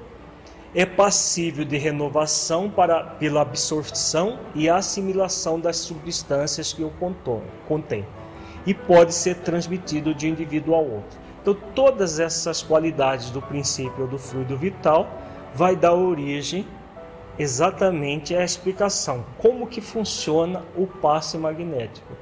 é 0.76 0.84
passível 0.84 1.64
de 1.64 1.78
renovação 1.78 2.68
para, 2.68 3.02
pela 3.02 3.40
absorção 3.40 4.38
e 4.54 4.68
assimilação 4.68 5.58
das 5.58 5.78
substâncias 5.78 6.74
que 6.74 6.84
o 6.84 6.92
contém 7.66 8.04
e 8.66 8.74
pode 8.74 9.14
ser 9.14 9.36
transmitido 9.36 10.14
de 10.14 10.28
indivíduo 10.28 10.74
ao 10.74 10.84
outro. 10.84 11.18
Então, 11.40 11.56
todas 11.74 12.20
essas 12.20 12.62
qualidades 12.62 13.30
do 13.30 13.40
princípio 13.40 14.06
do 14.06 14.18
fluido 14.18 14.54
vital 14.54 15.08
vai 15.54 15.74
dar 15.74 15.94
origem 15.94 16.66
exatamente 17.38 18.36
à 18.36 18.44
explicação 18.44 19.24
como 19.38 19.66
que 19.66 19.80
funciona 19.80 20.62
o 20.76 20.86
passe 20.86 21.38
magnético. 21.38 22.12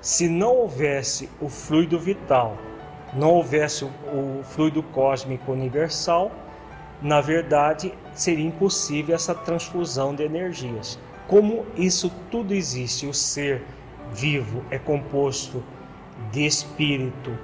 Se 0.00 0.28
não 0.28 0.54
houvesse 0.54 1.28
o 1.40 1.48
fluido 1.48 1.98
vital, 1.98 2.56
não 3.14 3.30
houvesse 3.32 3.84
o 3.84 4.42
fluido 4.44 4.82
cósmico 4.82 5.50
universal, 5.52 6.30
na 7.02 7.20
verdade, 7.20 7.92
seria 8.12 8.46
impossível 8.46 9.14
essa 9.14 9.34
transfusão 9.34 10.14
de 10.14 10.22
energias. 10.22 10.98
Como 11.26 11.66
isso 11.76 12.12
tudo 12.30 12.54
existe, 12.54 13.06
o 13.06 13.14
ser 13.14 13.64
vivo 14.12 14.64
é 14.70 14.78
composto 14.78 15.62
de 16.32 16.46
espírito, 16.46 17.36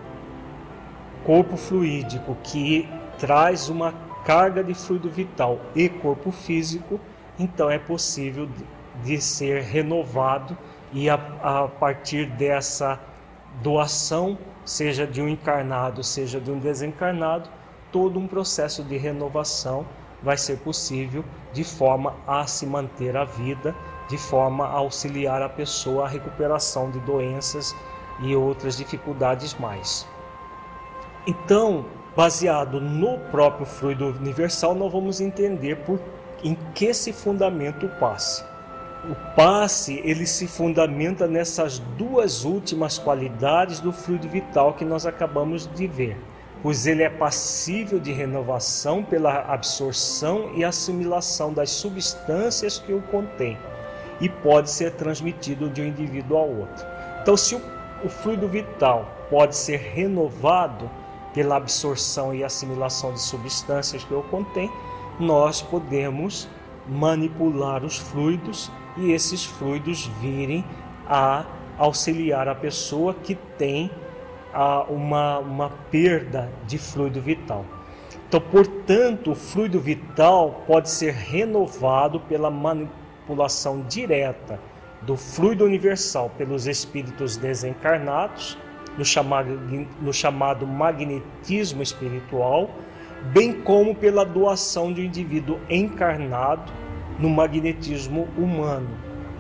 corpo 1.25 1.57
fluídico 1.57 2.37
que 2.43 2.89
traz 3.19 3.69
uma 3.69 3.93
carga 4.25 4.65
de 4.65 4.75
fluido 4.75 5.11
vital 5.11 5.61
e 5.75 5.89
corpo 5.89 6.31
físico, 6.31 7.01
então 7.39 7.71
é 7.71 7.79
possível 7.79 8.49
de 9.03 9.21
ser 9.21 9.63
renovado 9.63 10.57
e 10.95 11.11
a, 11.11 11.15
a 11.43 11.69
partir 11.69 12.25
dessa 12.25 13.01
doação, 13.61 14.39
seja 14.65 15.07
de 15.07 15.21
um 15.21 15.29
encarnado, 15.29 16.05
seja 16.05 16.41
de 16.41 16.51
um 16.51 16.59
desencarnado, 16.59 17.51
todo 17.91 18.19
um 18.19 18.29
processo 18.29 18.83
de 18.85 18.97
renovação 18.97 19.85
vai 20.23 20.39
ser 20.39 20.59
possível 20.59 21.25
de 21.53 21.65
forma 21.65 22.15
a 22.27 22.47
se 22.47 22.65
manter 22.65 23.17
a 23.17 23.25
vida, 23.25 23.75
de 24.09 24.17
forma 24.17 24.67
a 24.67 24.73
auxiliar 24.73 25.43
a 25.43 25.49
pessoa 25.49 26.05
à 26.05 26.09
recuperação 26.09 26.91
de 26.91 27.01
doenças 27.01 27.77
e 28.21 28.35
outras 28.35 28.77
dificuldades 28.77 29.55
mais. 29.55 30.09
Então, 31.27 31.85
baseado 32.15 32.81
no 32.81 33.19
próprio 33.31 33.67
fluido 33.67 34.07
universal, 34.07 34.75
nós 34.75 34.93
vamos 34.93 35.21
entender 35.21 35.77
por, 35.85 36.01
em 36.43 36.55
que 36.73 36.95
se 36.95 37.13
fundamenta 37.13 37.85
o 37.85 37.89
passe. 37.99 38.54
O 39.11 39.35
passe 39.35 40.01
ele 40.05 40.27
se 40.27 40.47
fundamenta 40.47 41.27
nessas 41.27 41.79
duas 41.79 42.45
últimas 42.45 42.99
qualidades 42.99 43.81
do 43.81 43.93
fluido 43.93 44.29
vital 44.29 44.75
que 44.75 44.85
nós 44.85 45.05
acabamos 45.05 45.67
de 45.75 45.87
ver 45.87 46.17
pois 46.65 46.87
ele 46.87 47.03
é 47.03 47.11
passível 47.11 48.01
de 48.01 48.11
renovação 48.11 49.05
pela 49.05 49.53
absorção 49.53 50.51
e 50.55 50.65
assimilação 50.65 51.53
das 51.53 51.69
substâncias 51.69 52.79
que 52.79 52.91
o 52.91 53.03
contém 53.03 53.59
e 54.19 54.31
pode 54.31 54.71
ser 54.71 54.93
transmitido 54.93 55.69
de 55.69 55.83
um 55.83 55.87
indivíduo 55.87 56.39
ao 56.39 56.49
outro. 56.49 56.87
Então, 57.21 57.37
se 57.37 57.55
o, 57.55 57.61
o 58.03 58.09
fluido 58.09 58.49
vital 58.49 59.07
pode 59.29 59.55
ser 59.55 59.77
renovado, 59.77 60.91
pela 61.35 61.57
absorção 61.57 62.33
e 62.33 62.43
assimilação 62.43 63.13
de 63.13 63.21
substâncias 63.21 64.03
que 64.03 64.15
o 64.15 64.23
contém, 64.23 64.71
nós 65.21 65.61
podemos 65.61 66.49
manipular 66.89 67.85
os 67.85 67.99
fluidos 67.99 68.71
e 68.97 69.13
esses 69.13 69.45
fluidos 69.45 70.07
virem 70.21 70.65
a 71.07 71.45
auxiliar 71.79 72.49
a 72.49 72.55
pessoa 72.55 73.15
que 73.15 73.35
tem 73.35 73.91
a, 74.53 74.85
uma, 74.85 75.39
uma 75.39 75.71
perda 75.91 76.51
de 76.67 76.79
fluido 76.79 77.21
vital. 77.21 77.65
Então, 78.29 78.41
portanto, 78.41 79.33
o 79.33 79.35
fluido 79.35 79.81
vital 79.81 80.63
pode 80.67 80.91
ser 80.91 81.13
renovado 81.13 82.21
pela 82.21 82.51
manipulação 82.51 83.83
direta 83.89 84.59
do 85.03 85.17
fluido 85.17 85.65
universal 85.65 86.31
pelos 86.37 86.67
espíritos 86.67 87.37
desencarnados, 87.37 88.57
no 88.97 89.05
chamado, 89.05 89.61
no 90.01 90.13
chamado 90.13 90.67
magnetismo 90.67 91.83
espiritual, 91.83 92.71
bem 93.33 93.53
como 93.53 93.95
pela 93.95 94.25
doação 94.25 94.93
de 94.93 95.03
um 95.03 95.05
indivíduo 95.05 95.59
encarnado 95.69 96.73
no 97.19 97.29
magnetismo 97.29 98.29
humano, 98.37 98.89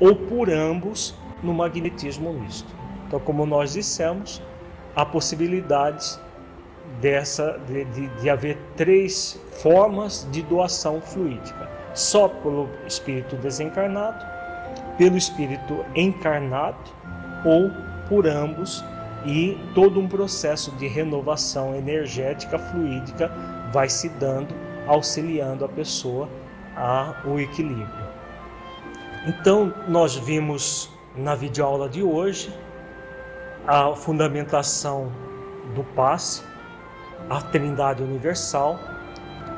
ou 0.00 0.14
por 0.14 0.50
ambos 0.50 1.14
no 1.42 1.52
magnetismo 1.52 2.32
misto. 2.32 2.74
Então, 3.06 3.20
como 3.20 3.44
nós 3.46 3.72
dissemos, 3.72 4.42
há 4.94 5.04
possibilidades 5.04 6.20
dessa 7.00 7.58
de, 7.66 7.84
de, 7.86 8.08
de 8.08 8.30
haver 8.30 8.56
três 8.76 9.40
formas 9.62 10.26
de 10.30 10.42
doação 10.42 11.00
fluídica: 11.00 11.68
só 11.92 12.28
pelo 12.28 12.68
espírito 12.86 13.36
desencarnado, 13.36 14.24
pelo 14.96 15.16
espírito 15.16 15.84
encarnado 15.94 16.90
ou 17.44 17.70
por 18.08 18.26
ambos 18.26 18.84
e 19.24 19.58
todo 19.74 19.98
um 19.98 20.06
processo 20.06 20.70
de 20.72 20.86
renovação 20.86 21.74
energética 21.74 22.58
fluídica 22.58 23.30
vai 23.72 23.88
se 23.88 24.08
dando, 24.08 24.54
auxiliando 24.86 25.64
a 25.64 25.68
pessoa 25.68 26.28
ao 26.76 27.38
equilíbrio. 27.38 28.04
Então, 29.26 29.72
nós 29.88 30.16
vimos 30.16 30.90
na 31.16 31.34
videoaula 31.34 31.88
de 31.88 32.02
hoje 32.02 32.52
a 33.66 33.94
fundamentação 33.94 35.10
do 35.74 35.82
passe, 35.82 36.42
a 37.30 37.40
Trindade 37.40 38.02
Universal, 38.02 38.78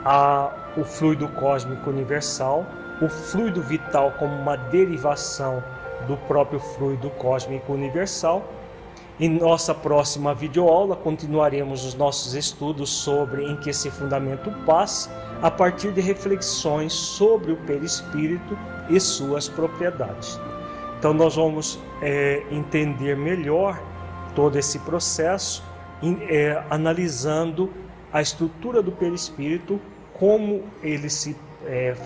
a, 0.05 0.53
o 0.77 0.85
fluido 0.85 1.27
cósmico 1.29 1.91
universal, 1.91 2.65
o 3.03 3.09
fluido 3.09 3.61
vital 3.61 4.13
como 4.13 4.35
uma 4.37 4.57
derivação 4.57 5.63
do 6.07 6.17
próprio 6.29 6.61
fluido 6.61 7.11
cósmico 7.11 7.73
universal. 7.73 8.45
Em 9.19 9.31
nossa 9.31 9.75
próxima 9.75 10.35
videoaula 10.35 10.95
continuaremos 10.95 11.87
os 11.87 11.95
nossos 11.95 12.35
estudos 12.35 12.91
sobre 12.91 13.45
em 13.45 13.57
que 13.57 13.73
se 13.73 13.91
fundamenta 13.91 14.51
o 14.51 14.65
paz 14.65 15.11
a 15.41 15.51
partir 15.51 15.91
de 15.93 16.03
reflexões 16.03 16.93
sobre 16.93 17.53
o 17.53 17.57
perispírito 17.57 18.59
e 18.91 19.01
suas 19.01 19.49
propriedades. 19.49 20.39
Então 20.99 21.15
nós 21.15 21.37
vamos 21.37 21.79
é, 22.03 22.43
entender 22.51 23.17
melhor 23.17 23.83
todo 24.35 24.59
esse 24.59 24.79
processo 24.81 25.65
é, 26.29 26.63
analisando 26.69 27.73
a 28.13 28.21
estrutura 28.21 28.83
do 28.83 28.93
perispírito, 28.93 29.81
como 30.13 30.63
ele 30.83 31.09
se 31.09 31.35
é, 31.65 31.97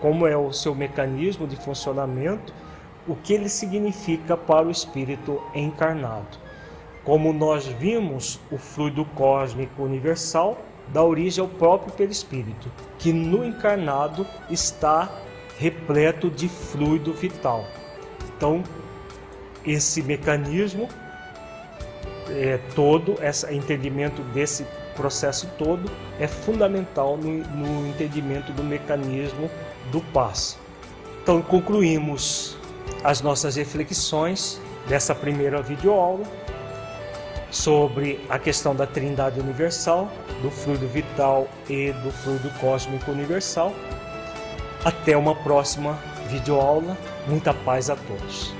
como 0.00 0.26
é 0.26 0.36
o 0.36 0.52
seu 0.52 0.74
mecanismo 0.74 1.46
de 1.46 1.56
funcionamento, 1.56 2.52
o 3.06 3.14
que 3.14 3.32
ele 3.32 3.48
significa 3.48 4.36
para 4.36 4.66
o 4.66 4.70
espírito 4.70 5.42
encarnado. 5.54 6.38
Como 7.04 7.32
nós 7.32 7.66
vimos, 7.66 8.40
o 8.50 8.56
fluido 8.56 9.04
cósmico 9.14 9.82
universal 9.82 10.58
dá 10.88 11.02
origem 11.02 11.42
ao 11.42 11.48
próprio 11.48 11.92
perispírito, 11.92 12.70
que 12.98 13.12
no 13.12 13.44
encarnado 13.44 14.26
está 14.50 15.10
repleto 15.58 16.30
de 16.30 16.48
fluido 16.48 17.12
vital. 17.12 17.66
Então, 18.36 18.62
esse 19.64 20.02
mecanismo 20.02 20.88
é, 22.28 22.58
todo, 22.74 23.16
esse 23.22 23.52
entendimento 23.52 24.22
desse 24.22 24.66
processo 24.96 25.48
todo 25.58 25.90
é 26.18 26.26
fundamental 26.26 27.16
no, 27.16 27.30
no 27.30 27.88
entendimento 27.88 28.52
do 28.52 28.62
mecanismo 28.62 29.50
do 29.90 30.00
passe. 30.00 30.56
Então 31.22 31.42
concluímos 31.42 32.56
as 33.02 33.20
nossas 33.20 33.56
reflexões 33.56 34.60
dessa 34.88 35.14
primeira 35.14 35.62
videoaula 35.62 36.24
sobre 37.50 38.24
a 38.28 38.38
questão 38.38 38.74
da 38.74 38.86
trindade 38.86 39.38
universal, 39.38 40.10
do 40.42 40.50
fluido 40.50 40.88
vital 40.88 41.48
e 41.68 41.92
do 41.92 42.10
fluido 42.10 42.50
cósmico 42.60 43.10
universal. 43.10 43.72
Até 44.84 45.16
uma 45.16 45.34
próxima 45.34 45.98
videoaula. 46.28 46.96
Muita 47.26 47.54
paz 47.54 47.88
a 47.88 47.96
todos. 47.96 48.52